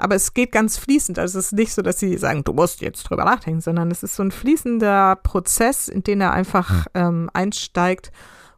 aber 0.05 0.17
es 0.17 0.35
geht 0.35 0.53
ganz 0.53 0.77
fließend. 0.77 1.19
Also 1.19 1.39
es 1.39 1.47
ist 1.47 1.53
nicht 1.53 1.73
so, 1.73 1.81
dass 1.81 1.99
sie 1.99 2.19
sagen, 2.19 2.45
du 2.45 2.53
musst 2.53 2.83
jetzt 2.83 3.05
drüber 3.05 3.25
nachdenken, 3.25 3.63
sondern 3.63 3.91
es 3.91 4.03
ist 4.03 4.17
so 4.17 4.23
ein 4.23 4.33
fließender 4.33 5.17
Prozess, 5.17 5.89
in 5.89 6.03
den 6.03 6.21
er 6.21 6.33
einfach 6.35 6.87
ähm, 6.93 7.31
einsteigt, 7.33 8.13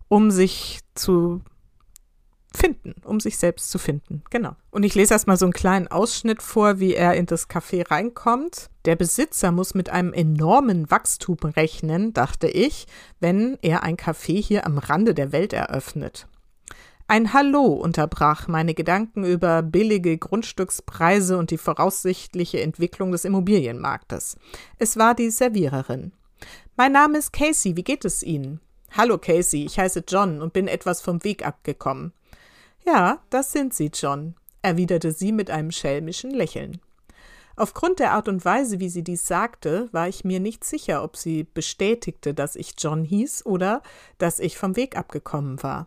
um 0.09 0.33
sich 0.33 0.81
zu 0.97 1.43
finden, 2.53 2.95
um 3.05 3.21
sich 3.21 3.39
selbst 3.39 3.71
zu 3.71 3.79
finden. 3.79 4.25
Genau. 4.31 4.57
Und 4.73 4.83
ich 4.83 4.97
lese 4.97 5.15
erstmal 5.15 5.37
so 5.37 5.47
einen 5.47 5.53
kleinen 5.53 5.87
Ausschnitt 5.87 6.43
vor, 6.43 6.81
wie 6.81 6.95
er 6.95 7.15
in 7.15 7.27
das 7.27 7.49
Café 7.49 7.89
reinkommt. 7.89 8.69
Der 8.85 8.97
Besitzer 8.97 9.53
muss 9.53 9.75
mit 9.75 9.89
einem 9.89 10.13
enormen 10.13 10.91
Wachstum 10.91 11.39
rechnen, 11.45 12.13
dachte 12.13 12.49
ich, 12.49 12.89
wenn 13.21 13.57
er 13.63 13.85
ein 13.85 13.97
Café 13.97 14.43
hier 14.43 14.67
am 14.67 14.79
Rande 14.79 15.15
der 15.15 15.31
Welt 15.31 15.53
eröffnet. 15.53 16.27
Ein 17.09 17.33
Hallo 17.33 17.67
unterbrach 17.67 18.49
meine 18.49 18.75
Gedanken 18.75 19.23
über 19.23 19.63
billige 19.63 20.19
Grundstückspreise 20.19 21.39
und 21.39 21.53
die 21.53 21.57
voraussichtliche 21.57 22.61
Entwicklung 22.61 23.13
des 23.13 23.25
Immobilienmarktes. 23.25 24.37
Es 24.81 24.97
war 24.97 25.15
die 25.15 25.31
Serviererin. 25.31 26.11
Mein 26.77 26.91
Name 26.91 27.19
ist 27.19 27.33
Casey, 27.33 27.77
wie 27.77 27.85
geht 27.85 28.05
es 28.05 28.25
Ihnen? 28.25 28.61
Hallo 28.91 29.19
Casey, 29.19 29.65
ich 29.65 29.79
heiße 29.79 30.03
John 30.09 30.43
und 30.43 30.53
bin 30.53 30.67
etwas 30.67 31.01
vom 31.01 31.23
Weg 31.23 31.47
abgekommen. 31.47 32.13
Ja, 32.85 33.21
das 33.31 33.53
sind 33.53 33.73
Sie, 33.73 33.93
John, 33.95 34.35
erwiderte 34.63 35.13
sie 35.13 35.31
mit 35.31 35.49
einem 35.49 35.71
schelmischen 35.71 36.33
Lächeln. 36.33 36.81
Aufgrund 37.55 38.01
der 38.01 38.13
Art 38.13 38.27
und 38.27 38.45
Weise, 38.45 38.81
wie 38.81 38.89
sie 38.89 39.05
dies 39.05 39.29
sagte, 39.29 39.89
war 39.93 40.09
ich 40.09 40.25
mir 40.25 40.41
nicht 40.41 40.65
sicher, 40.65 41.05
ob 41.05 41.17
sie 41.17 41.45
bestätigte, 41.45 42.35
dass 42.35 42.57
ich 42.57 42.75
John 42.77 43.05
hieß 43.05 43.47
oder 43.47 43.81
dass 44.19 44.41
ich 44.41 44.59
vom 44.59 44.75
Weg 44.75 44.97
abgekommen 44.97 45.63
war. 45.63 45.87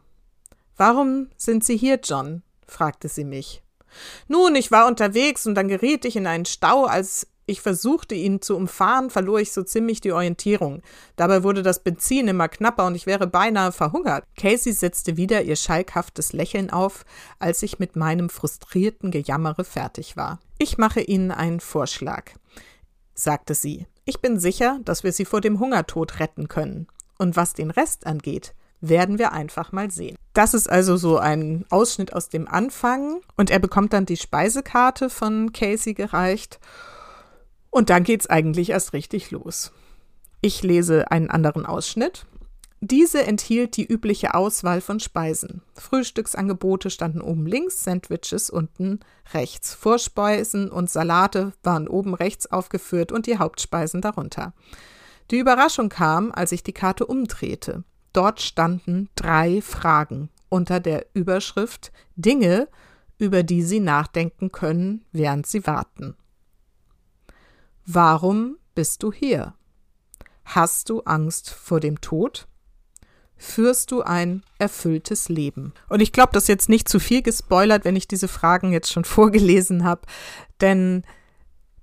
Warum 0.79 1.27
sind 1.35 1.65
Sie 1.65 1.75
hier, 1.75 1.99
John? 2.01 2.41
fragte 2.65 3.09
sie 3.09 3.25
mich. 3.25 3.61
Nun, 4.29 4.55
ich 4.55 4.71
war 4.71 4.87
unterwegs 4.87 5.45
und 5.45 5.55
dann 5.55 5.67
geriet 5.67 6.05
ich 6.05 6.15
in 6.15 6.25
einen 6.25 6.45
Stau, 6.45 6.85
als 6.85 7.27
ich 7.47 7.59
versuchte, 7.59 8.15
ihn 8.15 8.41
zu 8.41 8.55
umfahren, 8.55 9.09
verlor 9.09 9.41
ich 9.41 9.51
so 9.51 9.61
ziemlich 9.61 9.99
die 9.99 10.13
Orientierung. 10.13 10.81
Dabei 11.17 11.43
wurde 11.43 11.63
das 11.63 11.83
Benzin 11.83 12.29
immer 12.29 12.47
knapper 12.47 12.85
und 12.85 12.95
ich 12.95 13.07
wäre 13.07 13.27
beinahe 13.27 13.73
verhungert. 13.73 14.23
Casey 14.37 14.71
setzte 14.71 15.17
wieder 15.17 15.41
ihr 15.41 15.57
schalkhaftes 15.57 16.31
Lächeln 16.31 16.69
auf, 16.69 17.03
als 17.39 17.61
ich 17.61 17.79
mit 17.79 17.97
meinem 17.97 18.29
frustrierten 18.29 19.11
Gejammere 19.11 19.65
fertig 19.65 20.15
war. 20.15 20.39
Ich 20.59 20.77
mache 20.77 21.01
Ihnen 21.01 21.31
einen 21.31 21.59
Vorschlag, 21.59 22.31
sagte 23.15 23.53
sie. 23.53 23.85
Ich 24.05 24.21
bin 24.21 24.39
sicher, 24.39 24.79
dass 24.85 25.03
wir 25.03 25.11
Sie 25.11 25.25
vor 25.25 25.41
dem 25.41 25.59
Hungertod 25.59 26.21
retten 26.21 26.47
können. 26.47 26.87
Und 27.17 27.35
was 27.35 27.53
den 27.53 27.69
Rest 27.69 28.07
angeht, 28.07 28.53
werden 28.81 29.19
wir 29.19 29.33
einfach 29.33 29.71
mal 29.71 29.91
sehen. 29.91 30.15
Das 30.33 30.53
ist 30.53 30.69
also 30.69 30.97
so 30.97 31.17
ein 31.17 31.65
Ausschnitt 31.69 32.13
aus 32.13 32.29
dem 32.29 32.47
Anfang 32.47 33.21
und 33.35 33.49
er 33.49 33.59
bekommt 33.59 33.93
dann 33.93 34.05
die 34.05 34.17
Speisekarte 34.17 35.09
von 35.09 35.51
Casey 35.53 35.93
gereicht 35.93 36.59
und 37.69 37.89
dann 37.89 38.03
geht's 38.03 38.27
eigentlich 38.27 38.69
erst 38.69 38.93
richtig 38.93 39.31
los. 39.31 39.71
Ich 40.41 40.63
lese 40.63 41.11
einen 41.11 41.29
anderen 41.29 41.65
Ausschnitt. 41.65 42.25
Diese 42.81 43.23
enthielt 43.23 43.75
die 43.75 43.85
übliche 43.85 44.33
Auswahl 44.33 44.79
von 44.79 45.01
Speisen. 45.01 45.61
Frühstücksangebote 45.75 46.89
standen 46.89 47.19
oben 47.19 47.45
links, 47.45 47.83
Sandwiches 47.83 48.49
unten 48.49 49.01
rechts. 49.33 49.73
Vorspeisen 49.73 50.71
und 50.71 50.89
Salate 50.89 51.51
waren 51.61 51.89
oben 51.89 52.13
rechts 52.13 52.49
aufgeführt 52.49 53.11
und 53.11 53.27
die 53.27 53.37
Hauptspeisen 53.37 53.99
darunter. 53.99 54.53
Die 55.29 55.39
Überraschung 55.39 55.89
kam, 55.89 56.31
als 56.31 56.53
ich 56.53 56.63
die 56.63 56.73
Karte 56.73 57.05
umdrehte. 57.05 57.83
Dort 58.13 58.41
standen 58.41 59.09
drei 59.15 59.61
Fragen 59.61 60.29
unter 60.49 60.79
der 60.79 61.05
Überschrift 61.13 61.91
Dinge, 62.15 62.67
über 63.17 63.43
die 63.43 63.61
Sie 63.61 63.79
nachdenken 63.79 64.51
können, 64.51 65.05
während 65.11 65.45
Sie 65.45 65.67
warten. 65.67 66.15
Warum 67.85 68.57
bist 68.75 69.03
du 69.03 69.11
hier? 69.11 69.53
Hast 70.45 70.89
du 70.89 71.01
Angst 71.01 71.49
vor 71.49 71.79
dem 71.79 72.01
Tod? 72.01 72.47
Führst 73.35 73.91
du 73.91 74.01
ein 74.01 74.43
erfülltes 74.57 75.29
Leben? 75.29 75.73
Und 75.87 76.01
ich 76.01 76.11
glaube, 76.11 76.31
das 76.33 76.43
ist 76.43 76.49
jetzt 76.49 76.69
nicht 76.69 76.89
zu 76.89 76.99
viel 76.99 77.21
gespoilert, 77.21 77.85
wenn 77.85 77.95
ich 77.95 78.07
diese 78.07 78.27
Fragen 78.27 78.71
jetzt 78.71 78.91
schon 78.91 79.05
vorgelesen 79.05 79.83
habe, 79.83 80.01
denn 80.61 81.03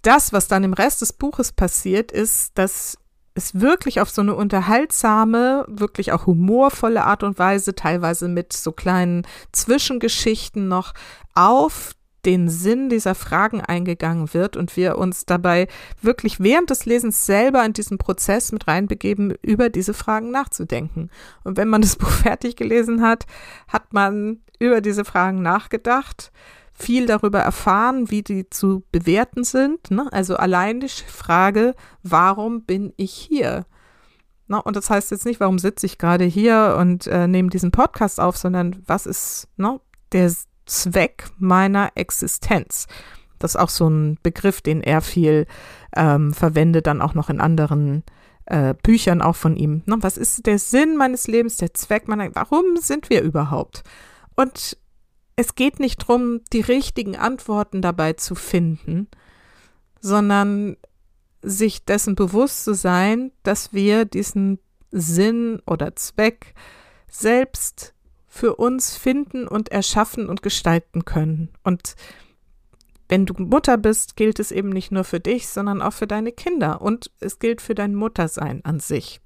das, 0.03 0.33
was 0.33 0.47
dann 0.47 0.65
im 0.65 0.73
Rest 0.73 1.03
des 1.03 1.12
Buches 1.12 1.53
passiert, 1.53 2.12
ist, 2.12 2.57
dass 2.57 2.99
es 3.37 3.61
wirklich 3.61 4.01
auf 4.01 4.11
so 4.11 4.22
eine 4.22 4.35
unterhaltsame, 4.35 5.64
wirklich 5.68 6.12
auch 6.12 6.27
humorvolle 6.27 7.05
Art 7.05 7.22
und 7.22 7.38
Weise, 7.38 7.75
teilweise 7.75 8.29
mit 8.29 8.53
so 8.53 8.72
kleinen 8.72 9.27
Zwischengeschichten 9.53 10.68
noch 10.68 10.94
auf 11.35 11.92
den 12.25 12.49
Sinn 12.49 12.88
dieser 12.88 13.14
Fragen 13.14 13.61
eingegangen 13.61 14.35
wird 14.35 14.57
und 14.57 14.77
wir 14.77 14.99
uns 14.99 15.27
dabei 15.27 15.68
wirklich 16.03 16.40
während 16.40 16.70
des 16.70 16.85
Lesens 16.85 17.25
selber 17.25 17.64
in 17.64 17.72
diesen 17.72 17.99
Prozess 17.99 18.51
mit 18.51 18.66
reinbegeben, 18.66 19.35
über 19.42 19.68
diese 19.68 19.94
Fragen 19.94 20.33
nachzudenken. 20.33 21.11
Und 21.44 21.57
wenn 21.57 21.68
man 21.68 21.83
das 21.83 21.96
Buch 21.96 22.11
fertig 22.11 22.57
gelesen 22.57 23.01
hat, 23.01 23.27
hat 23.68 23.92
man 23.92 24.40
über 24.59 24.81
diese 24.81 25.05
Fragen 25.05 25.40
nachgedacht, 25.40 26.33
viel 26.77 27.07
darüber 27.07 27.41
erfahren, 27.41 28.11
wie 28.11 28.23
die 28.23 28.49
zu 28.51 28.85
bewerten 28.93 29.45
sind. 29.45 29.91
Ne? 29.91 30.07
Also 30.12 30.37
allein 30.37 30.81
die 30.81 30.89
Frage, 30.89 31.75
warum 32.03 32.65
bin 32.65 32.93
ich 32.97 33.12
hier? 33.12 33.65
Ne? 34.47 34.62
Und 34.62 34.77
das 34.77 34.91
heißt 34.91 35.11
jetzt 35.11 35.25
nicht, 35.25 35.41
warum 35.41 35.59
sitze 35.59 35.87
ich 35.87 35.99
gerade 35.99 36.25
hier 36.25 36.77
und 36.79 37.07
äh, 37.07 37.27
nehme 37.27 37.49
diesen 37.49 37.71
Podcast 37.71 38.21
auf, 38.21 38.37
sondern 38.37 38.83
was 38.87 39.07
ist 39.07 39.49
ne, 39.57 39.81
der 40.12 40.31
Zweck 40.67 41.29
meiner 41.39 41.93
Existenz? 41.95 42.87
Das 43.39 43.53
ist 43.53 43.61
auch 43.61 43.71
so 43.71 43.89
ein 43.89 44.19
Begriff, 44.23 44.61
den 44.61 44.83
er 44.83 45.01
viel 45.01 45.47
ähm, 45.95 46.35
verwendet, 46.35 46.87
dann 46.87 47.03
auch 47.03 47.15
noch 47.15 47.31
in 47.31 47.41
anderen 47.41 48.03
äh, 48.47 48.75
Büchern 48.83 49.23
auch 49.23 49.37
von 49.37 49.57
ihm. 49.57 49.83
Ne? 49.87 49.97
Was 50.01 50.17
ist 50.19 50.47
der 50.47 50.59
Sinn 50.59 50.97
meines 50.97 51.27
Lebens, 51.27 51.57
der 51.57 51.73
Zweck 51.75 52.07
meiner, 52.07 52.35
warum 52.35 52.77
sind 52.77 53.09
wir 53.11 53.23
überhaupt? 53.23 53.83
Und 54.37 54.77
es 55.37 55.55
geht 55.55 55.79
nicht 55.81 56.03
darum, 56.03 56.40
die 56.53 56.62
richtigen 56.62 57.16
Antworten 57.16 57.83
dabei 57.83 58.14
zu 58.14 58.35
finden, 58.35 59.09
sondern 60.01 60.77
sich 61.42 61.85
dessen 61.85 62.14
bewusst 62.14 62.64
zu 62.64 62.75
sein, 62.75 63.31
dass 63.42 63.72
wir 63.72 64.07
diesen 64.07 64.59
Sinn 64.90 65.61
oder 65.66 65.94
Zweck 65.94 66.55
selbst 67.09 67.94
für 68.27 68.57
uns 68.57 68.96
finden 68.96 69.46
und 69.46 69.70
erschaffen 69.70 70.29
und 70.29 70.42
gestalten 70.42 71.05
können. 71.05 71.51
Und 71.62 71.96
wenn 73.09 73.27
du 73.27 73.35
Mutter 73.38 73.77
bist, 73.77 74.16
gilt 74.16 74.40
es 74.40 74.51
eben 74.51 74.70
nicht 74.70 74.90
nur 74.90 75.05
für 75.05 75.20
dich, 75.20 75.49
sondern 75.49 75.83
auch 75.83 75.92
für 75.92 76.07
deine 76.07 76.33
Kinder 76.33 76.81
und 76.81 77.11
es 77.20 77.38
gilt 77.38 77.61
für 77.61 77.75
dein 77.75 77.94
Muttersein 77.94 78.64
an 78.64 78.81
sich. 78.81 79.20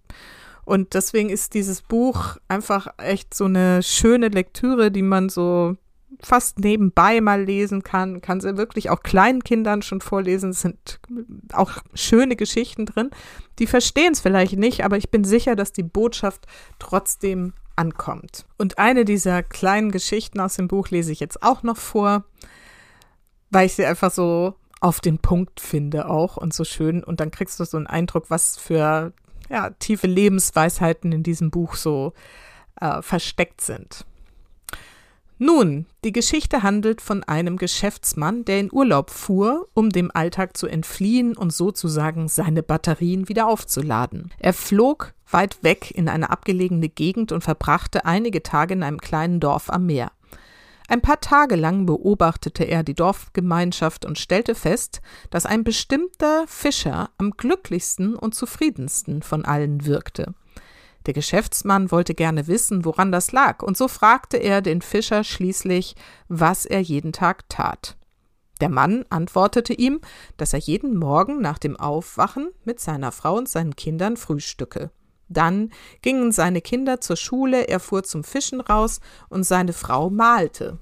Und 0.65 0.95
deswegen 0.95 1.31
ist 1.31 1.55
dieses 1.55 1.83
Buch 1.83 2.37
einfach 2.47 2.89
echt 2.99 3.33
so 3.33 3.47
eine 3.47 3.83
schöne 3.83 4.29
Lektüre, 4.29 4.91
die 4.91 5.03
man 5.03 5.29
so 5.29 5.77
fast 6.23 6.59
nebenbei 6.59 7.21
mal 7.21 7.43
lesen 7.43 7.83
kann, 7.83 8.21
kann 8.21 8.41
sie 8.41 8.57
wirklich 8.57 8.91
auch 8.91 9.03
kleinen 9.03 9.43
Kindern 9.43 9.83
schon 9.83 10.01
vorlesen. 10.01 10.51
Es 10.51 10.61
sind 10.61 11.01
auch 11.53 11.73
schöne 11.95 12.37
Geschichten 12.37 12.87
drin. 12.87 13.11
Die 13.59 13.67
verstehen 13.67 14.13
es 14.13 14.21
vielleicht 14.21 14.57
nicht, 14.57 14.85
aber 14.85 14.97
ich 14.97 15.11
bin 15.11 15.25
sicher, 15.25 15.57
dass 15.57 15.73
die 15.73 15.83
Botschaft 15.83 16.47
trotzdem 16.79 17.53
ankommt. 17.77 18.47
Und 18.59 18.79
eine 18.79 19.05
dieser 19.05 19.43
kleinen 19.43 19.91
Geschichten 19.91 20.41
aus 20.41 20.55
dem 20.55 20.69
Buch 20.69 20.89
lese 20.91 21.13
ich 21.13 21.21
jetzt 21.21 21.43
auch 21.43 21.63
noch 21.63 21.77
vor, 21.77 22.25
weil 23.51 23.67
ich 23.67 23.75
sie 23.75 23.85
einfach 23.85 24.11
so 24.11 24.55
auf 24.81 25.01
den 25.01 25.19
Punkt 25.19 25.61
finde 25.61 26.09
auch 26.09 26.37
und 26.37 26.55
so 26.55 26.65
schön. 26.65 27.05
Und 27.05 27.21
dann 27.21 27.31
kriegst 27.31 27.61
du 27.61 27.65
so 27.65 27.77
einen 27.77 27.87
Eindruck, 27.87 28.27
was 28.29 28.57
für 28.57 29.13
ja, 29.49 29.71
tiefe 29.71 30.07
Lebensweisheiten 30.07 31.13
in 31.13 31.23
diesem 31.23 31.51
Buch 31.51 31.75
so 31.75 32.13
äh, 32.81 33.03
versteckt 33.03 33.61
sind. 33.61 34.07
Nun, 35.43 35.87
die 36.05 36.13
Geschichte 36.13 36.63
handelt 36.63 37.01
von 37.01 37.25
einem 37.25 37.57
Geschäftsmann, 37.57 38.45
der 38.45 38.61
in 38.61 38.71
Urlaub 38.71 39.09
fuhr, 39.09 39.69
um 39.73 39.89
dem 39.89 40.11
Alltag 40.13 40.55
zu 40.55 40.67
entfliehen 40.67 41.35
und 41.35 41.51
sozusagen 41.51 42.29
seine 42.29 42.63
Batterien 42.63 43.27
wieder 43.31 43.47
aufzuladen. 43.47 44.35
Er 44.39 44.53
flog 44.53 45.15
weit 45.31 45.63
weg 45.63 45.93
in 45.93 46.11
eine 46.11 46.29
abgelegene 46.29 46.91
Gegend 46.91 47.33
und 47.33 47.43
verbrachte 47.43 48.05
einige 48.05 48.43
Tage 48.43 48.75
in 48.75 48.83
einem 48.83 48.99
kleinen 48.99 49.41
Dorf 49.41 49.71
am 49.71 49.87
Meer. 49.87 50.13
Ein 50.89 51.01
paar 51.01 51.23
Tage 51.23 51.57
lang 51.57 51.87
beobachtete 51.87 52.65
er 52.65 52.83
die 52.83 52.93
Dorfgemeinschaft 52.93 54.05
und 54.05 54.19
stellte 54.19 54.55
fest, 54.55 55.01
dass 55.31 55.47
ein 55.47 55.65
bestimmter 55.65 56.45
Fischer 56.49 57.09
am 57.17 57.31
glücklichsten 57.31 58.15
und 58.15 58.35
zufriedensten 58.35 59.23
von 59.23 59.47
allen 59.47 59.87
wirkte. 59.87 60.35
Der 61.07 61.15
Geschäftsmann 61.15 61.91
wollte 61.91 62.15
gerne 62.15 62.47
wissen, 62.47 62.85
woran 62.85 63.11
das 63.11 63.33
lag, 63.33 63.63
und 63.63 63.77
so 63.77 63.89
fragte 63.89 64.37
er 64.37 64.61
den 64.61 64.83
Fischer 64.83 65.25
schließlich, 65.25 65.97
was 66.29 66.67
er 66.67 66.81
jeden 66.81 67.13
Tag 67.13 67.49
tat. 67.49 67.97
Der 68.61 68.69
Mann 68.69 69.07
antwortete 69.09 69.73
ihm, 69.73 70.01
dass 70.37 70.53
er 70.53 70.59
jeden 70.59 70.97
Morgen 70.97 71.41
nach 71.41 71.59
dem 71.59 71.77
Aufwachen 71.77 72.51
mit 72.65 72.79
seiner 72.79 73.13
Frau 73.13 73.37
und 73.37 73.49
seinen 73.49 73.75
Kindern 73.75 74.19
frühstücke. 74.19 74.91
Dann 75.29 75.71
gingen 76.03 76.33
seine 76.33 76.61
Kinder 76.61 77.01
zur 77.01 77.17
Schule, 77.17 77.69
er 77.69 77.81
fuhr 77.81 78.03
zum 78.03 78.25
Fischen 78.25 78.61
raus 78.61 79.01
und 79.29 79.45
seine 79.45 79.73
Frau 79.73 80.11
malte. 80.11 80.79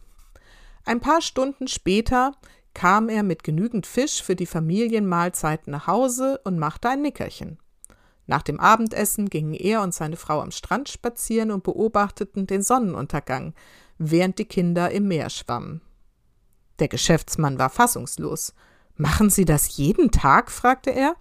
Ein 0.85 1.00
paar 1.00 1.20
Stunden 1.20 1.68
später 1.68 2.33
kam 2.74 3.09
er 3.09 3.22
mit 3.22 3.44
genügend 3.44 3.87
Fisch 3.87 4.22
für 4.22 4.35
die 4.35 4.46
Familienmahlzeit 4.46 5.68
nach 5.68 5.87
Hause 5.87 6.40
und 6.44 6.59
machte 6.59 6.88
ein 6.88 7.02
Nickerchen. 7.02 7.59
Nach 8.28 8.42
dem 8.42 8.60
Abendessen 8.60 9.30
gingen 9.30 9.54
er 9.54 9.80
und 9.80 9.94
seine 9.94 10.16
Frau 10.16 10.42
am 10.42 10.50
Strand 10.50 10.90
spazieren 10.90 11.50
und 11.50 11.64
beobachteten 11.64 12.46
den 12.46 12.62
Sonnenuntergang, 12.62 13.54
während 13.96 14.38
die 14.38 14.44
Kinder 14.44 14.90
im 14.90 15.08
Meer 15.08 15.30
schwammen. 15.30 15.80
Der 16.78 16.88
Geschäftsmann 16.88 17.58
war 17.58 17.70
fassungslos. 17.70 18.52
Machen 18.96 19.30
Sie 19.30 19.46
das 19.46 19.78
jeden 19.78 20.10
Tag? 20.10 20.50
fragte 20.50 20.90
er. 20.90 21.16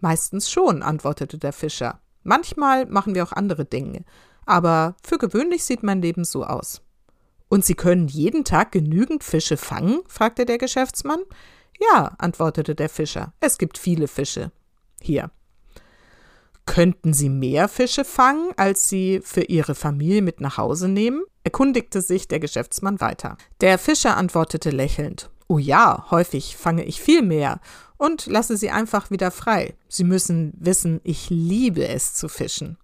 Meistens 0.00 0.50
schon, 0.50 0.82
antwortete 0.82 1.38
der 1.38 1.52
Fischer. 1.52 2.00
Manchmal 2.24 2.84
machen 2.86 3.14
wir 3.14 3.22
auch 3.22 3.32
andere 3.32 3.64
Dinge, 3.64 4.04
aber 4.44 4.96
für 5.04 5.18
gewöhnlich 5.18 5.64
sieht 5.64 5.84
mein 5.84 6.02
Leben 6.02 6.24
so 6.24 6.44
aus. 6.44 6.82
Und 7.48 7.64
Sie 7.64 7.74
können 7.74 8.08
jeden 8.08 8.44
Tag 8.44 8.72
genügend 8.72 9.22
Fische 9.22 9.56
fangen? 9.56 10.00
fragte 10.08 10.46
der 10.46 10.58
Geschäftsmann. 10.58 11.20
Ja, 11.78 12.16
antwortete 12.18 12.74
der 12.74 12.88
Fischer. 12.88 13.34
Es 13.38 13.56
gibt 13.56 13.78
viele 13.78 14.08
Fische. 14.08 14.50
Hier, 15.00 15.30
Könnten 16.70 17.12
Sie 17.12 17.30
mehr 17.30 17.66
Fische 17.66 18.04
fangen, 18.04 18.52
als 18.56 18.88
Sie 18.88 19.20
für 19.24 19.42
Ihre 19.42 19.74
Familie 19.74 20.22
mit 20.22 20.40
nach 20.40 20.56
Hause 20.56 20.86
nehmen? 20.86 21.24
erkundigte 21.42 22.00
sich 22.00 22.28
der 22.28 22.38
Geschäftsmann 22.38 23.00
weiter. 23.00 23.36
Der 23.60 23.76
Fischer 23.76 24.16
antwortete 24.16 24.70
lächelnd 24.70 25.30
Oh 25.48 25.58
ja, 25.58 26.06
häufig 26.12 26.56
fange 26.56 26.84
ich 26.84 27.00
viel 27.00 27.22
mehr 27.22 27.58
und 27.96 28.26
lasse 28.26 28.56
sie 28.56 28.70
einfach 28.70 29.10
wieder 29.10 29.32
frei. 29.32 29.74
Sie 29.88 30.04
müssen 30.04 30.52
wissen, 30.60 31.00
ich 31.02 31.28
liebe 31.28 31.88
es 31.88 32.14
zu 32.14 32.28
fischen. 32.28 32.78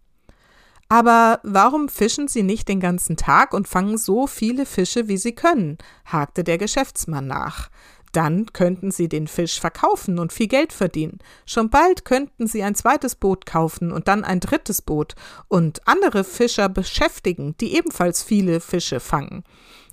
Aber 0.88 1.38
warum 1.44 1.88
fischen 1.88 2.26
Sie 2.26 2.42
nicht 2.42 2.68
den 2.68 2.80
ganzen 2.80 3.16
Tag 3.16 3.54
und 3.54 3.68
fangen 3.68 3.98
so 3.98 4.26
viele 4.26 4.66
Fische, 4.66 5.06
wie 5.06 5.16
Sie 5.16 5.32
können? 5.32 5.78
hakte 6.04 6.42
der 6.42 6.58
Geschäftsmann 6.58 7.28
nach. 7.28 7.70
Dann 8.16 8.46
könnten 8.54 8.92
sie 8.92 9.10
den 9.10 9.28
Fisch 9.28 9.60
verkaufen 9.60 10.18
und 10.18 10.32
viel 10.32 10.46
Geld 10.46 10.72
verdienen. 10.72 11.18
Schon 11.44 11.68
bald 11.68 12.06
könnten 12.06 12.46
sie 12.46 12.62
ein 12.62 12.74
zweites 12.74 13.14
Boot 13.14 13.44
kaufen 13.44 13.92
und 13.92 14.08
dann 14.08 14.24
ein 14.24 14.40
drittes 14.40 14.80
Boot 14.80 15.16
und 15.48 15.86
andere 15.86 16.24
Fischer 16.24 16.70
beschäftigen, 16.70 17.58
die 17.60 17.76
ebenfalls 17.76 18.22
viele 18.22 18.60
Fische 18.60 19.00
fangen. 19.00 19.44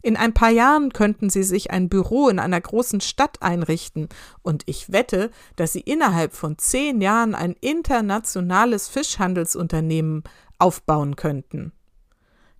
In 0.01 0.15
ein 0.15 0.33
paar 0.33 0.51
Jahren 0.51 0.93
könnten 0.93 1.29
sie 1.29 1.43
sich 1.43 1.71
ein 1.71 1.89
Büro 1.89 2.29
in 2.29 2.39
einer 2.39 2.62
großen 2.62 3.01
Stadt 3.01 3.41
einrichten, 3.41 4.07
und 4.41 4.63
ich 4.67 4.89
wette, 4.89 5.29
dass 5.57 5.73
sie 5.73 5.81
innerhalb 5.81 6.33
von 6.33 6.57
zehn 6.57 7.01
Jahren 7.01 7.36
ein 7.36 7.57
internationales 7.59 8.88
Fischhandelsunternehmen 8.88 10.23
aufbauen 10.59 11.17
könnten. 11.17 11.73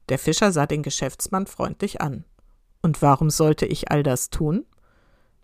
Der 0.10 0.19
Fischer 0.19 0.52
sah 0.52 0.65
den 0.65 0.84
Geschäftsmann 0.84 1.47
freundlich 1.47 2.02
an. 2.02 2.26
Und 2.82 3.02
warum 3.02 3.30
sollte 3.30 3.65
ich 3.65 3.91
all 3.91 4.04
das 4.04 4.30
tun? 4.30 4.65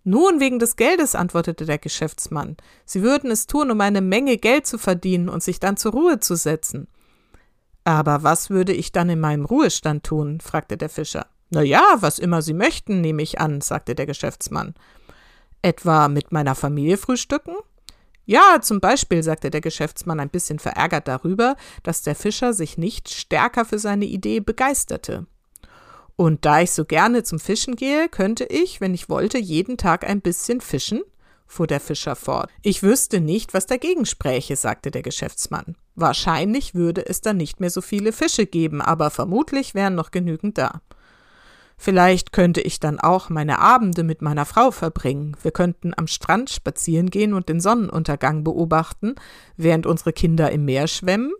Nun 0.03 0.39
wegen 0.39 0.59
des 0.59 0.75
Geldes, 0.75 1.15
antwortete 1.15 1.65
der 1.65 1.77
Geschäftsmann. 1.77 2.57
Sie 2.85 3.01
würden 3.01 3.31
es 3.31 3.47
tun, 3.47 3.69
um 3.71 3.81
eine 3.81 4.01
Menge 4.01 4.37
Geld 4.37 4.65
zu 4.65 4.77
verdienen 4.77 5.29
und 5.29 5.43
sich 5.43 5.59
dann 5.59 5.77
zur 5.77 5.91
Ruhe 5.91 6.19
zu 6.19 6.35
setzen. 6.35 6.87
Aber 7.83 8.23
was 8.23 8.49
würde 8.49 8.73
ich 8.73 8.91
dann 8.91 9.09
in 9.09 9.19
meinem 9.19 9.45
Ruhestand 9.45 10.05
tun? 10.05 10.39
fragte 10.41 10.77
der 10.77 10.89
Fischer. 10.89 11.27
Na 11.49 11.61
ja, 11.61 11.83
was 11.99 12.19
immer 12.19 12.41
Sie 12.41 12.53
möchten, 12.53 13.01
nehme 13.01 13.23
ich 13.23 13.39
an, 13.39 13.61
sagte 13.61 13.95
der 13.95 14.05
Geschäftsmann. 14.05 14.75
Etwa 15.61 16.07
mit 16.07 16.31
meiner 16.31 16.55
Familie 16.55 16.97
frühstücken? 16.97 17.55
Ja, 18.25 18.61
zum 18.61 18.79
Beispiel, 18.79 19.23
sagte 19.23 19.49
der 19.49 19.61
Geschäftsmann 19.61 20.19
ein 20.19 20.29
bisschen 20.29 20.59
verärgert 20.59 21.07
darüber, 21.07 21.55
dass 21.81 22.03
der 22.03 22.13
Fischer 22.13 22.53
sich 22.53 22.77
nicht 22.77 23.09
stärker 23.09 23.65
für 23.65 23.79
seine 23.79 24.05
Idee 24.05 24.39
begeisterte. 24.39 25.25
Und 26.19 26.43
da 26.43 26.59
ich 26.59 26.71
so 26.71 26.83
gerne 26.83 27.23
zum 27.23 27.39
Fischen 27.39 27.77
gehe, 27.77 28.09
könnte 28.09 28.43
ich, 28.43 28.81
wenn 28.81 28.93
ich 28.93 29.07
wollte, 29.07 29.37
jeden 29.37 29.77
Tag 29.77 30.05
ein 30.05 30.19
bisschen 30.19 30.59
fischen? 30.59 30.99
fuhr 31.47 31.65
der 31.65 31.79
Fischer 31.79 32.17
fort. 32.17 32.49
Ich 32.61 32.83
wüsste 32.83 33.21
nicht, 33.21 33.53
was 33.53 33.67
dagegen 33.67 34.05
spräche, 34.05 34.57
sagte 34.57 34.91
der 34.91 35.01
Geschäftsmann. 35.01 35.77
Wahrscheinlich 35.95 36.75
würde 36.75 37.05
es 37.07 37.21
dann 37.21 37.37
nicht 37.37 37.61
mehr 37.61 37.69
so 37.69 37.79
viele 37.79 38.11
Fische 38.11 38.45
geben, 38.45 38.81
aber 38.81 39.11
vermutlich 39.11 39.75
wären 39.75 39.95
noch 39.95 40.11
genügend 40.11 40.57
da. 40.57 40.81
Vielleicht 41.77 42.33
könnte 42.33 42.59
ich 42.59 42.81
dann 42.81 42.99
auch 42.99 43.29
meine 43.29 43.59
Abende 43.59 44.03
mit 44.03 44.21
meiner 44.21 44.43
Frau 44.43 44.71
verbringen. 44.71 45.37
Wir 45.41 45.51
könnten 45.51 45.93
am 45.95 46.07
Strand 46.07 46.49
spazieren 46.49 47.09
gehen 47.11 47.33
und 47.33 47.47
den 47.47 47.61
Sonnenuntergang 47.61 48.43
beobachten, 48.43 49.15
während 49.55 49.85
unsere 49.85 50.11
Kinder 50.11 50.51
im 50.51 50.65
Meer 50.65 50.89
schwemmen 50.89 51.31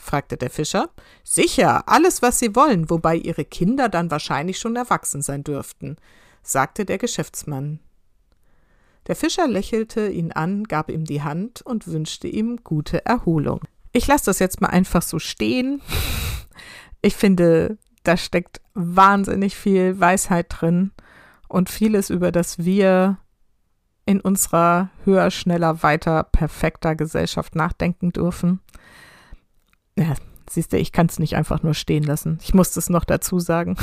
fragte 0.00 0.36
der 0.36 0.50
Fischer. 0.50 0.90
Sicher, 1.24 1.88
alles, 1.88 2.22
was 2.22 2.38
Sie 2.38 2.54
wollen, 2.54 2.90
wobei 2.90 3.16
Ihre 3.16 3.44
Kinder 3.44 3.88
dann 3.88 4.10
wahrscheinlich 4.10 4.58
schon 4.58 4.76
erwachsen 4.76 5.22
sein 5.22 5.44
dürften, 5.44 5.96
sagte 6.42 6.84
der 6.84 6.98
Geschäftsmann. 6.98 7.80
Der 9.06 9.16
Fischer 9.16 9.46
lächelte 9.46 10.08
ihn 10.08 10.32
an, 10.32 10.64
gab 10.64 10.90
ihm 10.90 11.04
die 11.04 11.22
Hand 11.22 11.62
und 11.62 11.86
wünschte 11.86 12.28
ihm 12.28 12.58
gute 12.64 13.04
Erholung. 13.06 13.60
Ich 13.92 14.06
lasse 14.06 14.26
das 14.26 14.40
jetzt 14.40 14.60
mal 14.60 14.68
einfach 14.68 15.02
so 15.02 15.18
stehen. 15.18 15.80
Ich 17.02 17.14
finde, 17.14 17.78
da 18.02 18.16
steckt 18.16 18.60
wahnsinnig 18.74 19.56
viel 19.56 19.98
Weisheit 20.00 20.46
drin 20.48 20.92
und 21.48 21.70
vieles, 21.70 22.10
über 22.10 22.32
das 22.32 22.58
wir 22.58 23.18
in 24.06 24.20
unserer 24.20 24.90
höher, 25.04 25.30
schneller, 25.30 25.82
weiter, 25.82 26.22
perfekter 26.24 26.94
Gesellschaft 26.94 27.54
nachdenken 27.54 28.12
dürfen. 28.12 28.60
Ja, 29.96 30.14
siehst 30.48 30.72
du, 30.72 30.78
ich 30.78 30.92
kann 30.92 31.06
es 31.06 31.18
nicht 31.18 31.36
einfach 31.36 31.62
nur 31.62 31.74
stehen 31.74 32.04
lassen. 32.04 32.38
Ich 32.42 32.54
muss 32.54 32.76
es 32.76 32.90
noch 32.90 33.04
dazu 33.04 33.38
sagen. 33.40 33.76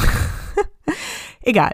Egal. 1.42 1.72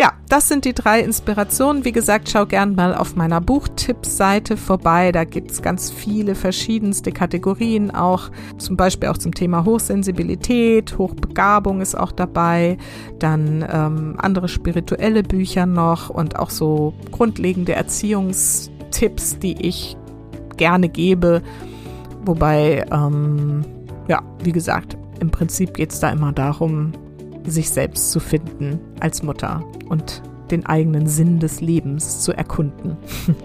Ja, 0.00 0.14
das 0.30 0.48
sind 0.48 0.64
die 0.64 0.72
drei 0.72 1.00
Inspirationen. 1.00 1.84
Wie 1.84 1.92
gesagt, 1.92 2.30
schau 2.30 2.46
gern 2.46 2.74
mal 2.74 2.94
auf 2.94 3.16
meiner 3.16 3.40
Buchtipps-Seite 3.42 4.56
vorbei. 4.56 5.12
Da 5.12 5.24
gibt's 5.24 5.60
ganz 5.60 5.90
viele 5.90 6.34
verschiedenste 6.34 7.12
Kategorien, 7.12 7.90
auch 7.90 8.30
zum 8.56 8.78
Beispiel 8.78 9.10
auch 9.10 9.18
zum 9.18 9.34
Thema 9.34 9.66
Hochsensibilität, 9.66 10.96
Hochbegabung 10.96 11.82
ist 11.82 11.96
auch 11.96 12.12
dabei, 12.12 12.78
dann 13.18 13.62
ähm, 13.70 14.14
andere 14.16 14.48
spirituelle 14.48 15.22
Bücher 15.22 15.66
noch 15.66 16.08
und 16.08 16.38
auch 16.38 16.50
so 16.50 16.94
grundlegende 17.10 17.74
Erziehungstipps, 17.74 19.38
die 19.38 19.60
ich 19.60 19.98
gerne 20.56 20.88
gebe. 20.88 21.42
Wobei, 22.24 22.84
ähm, 22.92 23.64
ja, 24.08 24.22
wie 24.42 24.52
gesagt, 24.52 24.96
im 25.20 25.30
Prinzip 25.30 25.74
geht's 25.74 26.00
da 26.00 26.10
immer 26.10 26.32
darum, 26.32 26.92
sich 27.46 27.70
selbst 27.70 28.10
zu 28.10 28.20
finden 28.20 28.80
als 29.00 29.22
Mutter 29.22 29.64
und 29.88 30.22
den 30.50 30.66
eigenen 30.66 31.06
Sinn 31.06 31.38
des 31.38 31.60
Lebens 31.60 32.20
zu 32.20 32.32
erkunden. 32.32 32.96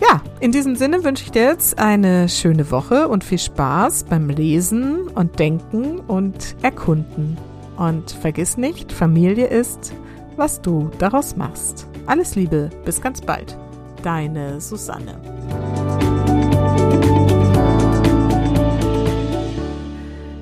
ja, 0.00 0.22
in 0.40 0.52
diesem 0.52 0.76
Sinne 0.76 1.04
wünsche 1.04 1.24
ich 1.24 1.30
dir 1.30 1.44
jetzt 1.44 1.78
eine 1.78 2.28
schöne 2.28 2.70
Woche 2.70 3.08
und 3.08 3.24
viel 3.24 3.38
Spaß 3.38 4.04
beim 4.04 4.28
Lesen 4.28 5.08
und 5.08 5.38
Denken 5.38 6.00
und 6.00 6.56
Erkunden. 6.62 7.36
Und 7.76 8.10
vergiss 8.10 8.56
nicht, 8.56 8.92
Familie 8.92 9.46
ist, 9.46 9.92
was 10.36 10.60
du 10.60 10.90
daraus 10.98 11.36
machst. 11.36 11.86
Alles 12.06 12.34
Liebe, 12.34 12.70
bis 12.84 13.00
ganz 13.00 13.20
bald. 13.20 13.56
Deine 14.02 14.60
Susanne. 14.60 15.20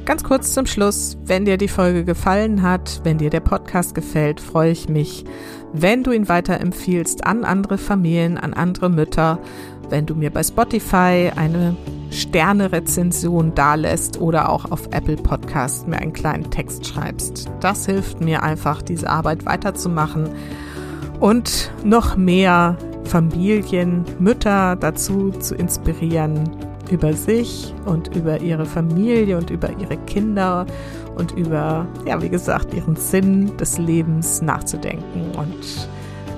Ganz 0.07 0.23
kurz 0.23 0.53
zum 0.53 0.67
Schluss, 0.67 1.19
wenn 1.25 1.47
dir 1.47 1.57
die 1.57 1.67
Folge 1.67 2.05
gefallen 2.05 2.63
hat, 2.63 3.01
wenn 3.03 3.19
dir 3.19 3.29
der 3.29 3.41
Podcast 3.41 3.93
gefällt, 3.97 4.41
freue 4.41 4.71
ich 4.71 4.89
mich, 4.89 5.25
wenn 5.73 6.05
du 6.05 6.13
ihn 6.13 6.29
weiterempfiehlst 6.29 7.27
an 7.27 7.45
andere 7.45 7.77
Familien, 7.77 8.39
an 8.39 8.55
andere 8.55 8.89
Mütter, 8.89 9.41
wenn 9.89 10.07
du 10.07 10.15
mir 10.15 10.31
bei 10.31 10.45
Spotify 10.45 11.33
eine 11.35 11.75
Sterne-Rezension 12.11 13.57
dalässt 13.57 14.21
oder 14.21 14.49
auch 14.49 14.71
auf 14.71 14.87
Apple 14.93 15.17
Podcast 15.17 15.89
mir 15.89 15.99
einen 15.99 16.13
kleinen 16.13 16.53
Text 16.53 16.87
schreibst. 16.87 17.51
Das 17.59 17.87
hilft 17.87 18.21
mir 18.21 18.45
einfach, 18.45 18.83
diese 18.83 19.11
Arbeit 19.11 19.45
weiterzumachen 19.45 20.29
und 21.19 21.73
noch 21.83 22.17
mehr 22.17 22.79
Familien, 23.03 24.05
Mütter 24.21 24.77
dazu 24.77 25.33
zu 25.33 25.57
inspirieren, 25.57 26.49
über 26.91 27.13
sich 27.13 27.75
und 27.85 28.15
über 28.17 28.41
ihre 28.41 28.67
Familie 28.67 29.37
und 29.37 29.51
über 29.51 29.71
ihre 29.79 29.97
Kinder 29.97 30.67
und 31.17 31.33
über, 31.33 31.87
ja, 32.07 32.21
wie 32.23 32.29
gesagt, 32.29 32.75
ihren 32.75 32.97
Sinn 32.97 33.57
des 33.57 33.79
Lebens 33.79 34.43
nachzudenken 34.43 35.33
und 35.37 35.89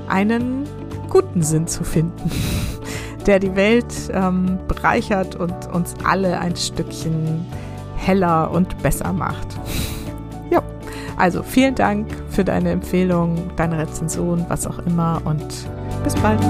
einen 0.09 0.65
guten 1.11 1.43
Sinn 1.43 1.67
zu 1.67 1.85
finden, 1.85 2.31
der 3.27 3.39
die 3.39 3.55
Welt 3.57 3.95
ähm, 4.13 4.59
bereichert 4.69 5.37
und 5.37 5.55
uns 5.73 5.95
alle 6.05 6.39
ein 6.39 6.57
Stückchen 6.57 7.45
heller 7.97 8.51
und 8.51 8.83
besser 8.83 9.13
macht. 9.13 9.49
Ja, 10.51 10.63
also 11.19 11.43
vielen 11.43 11.75
Dank 11.75 12.07
für 12.31 12.43
deine 12.43 12.71
Empfehlung, 12.71 13.51
deine 13.57 13.77
Rezension, 13.81 14.47
was 14.49 14.67
auch 14.67 14.79
immer 14.79 15.21
und 15.27 15.45
bis 16.03 16.15
bald. 16.15 16.41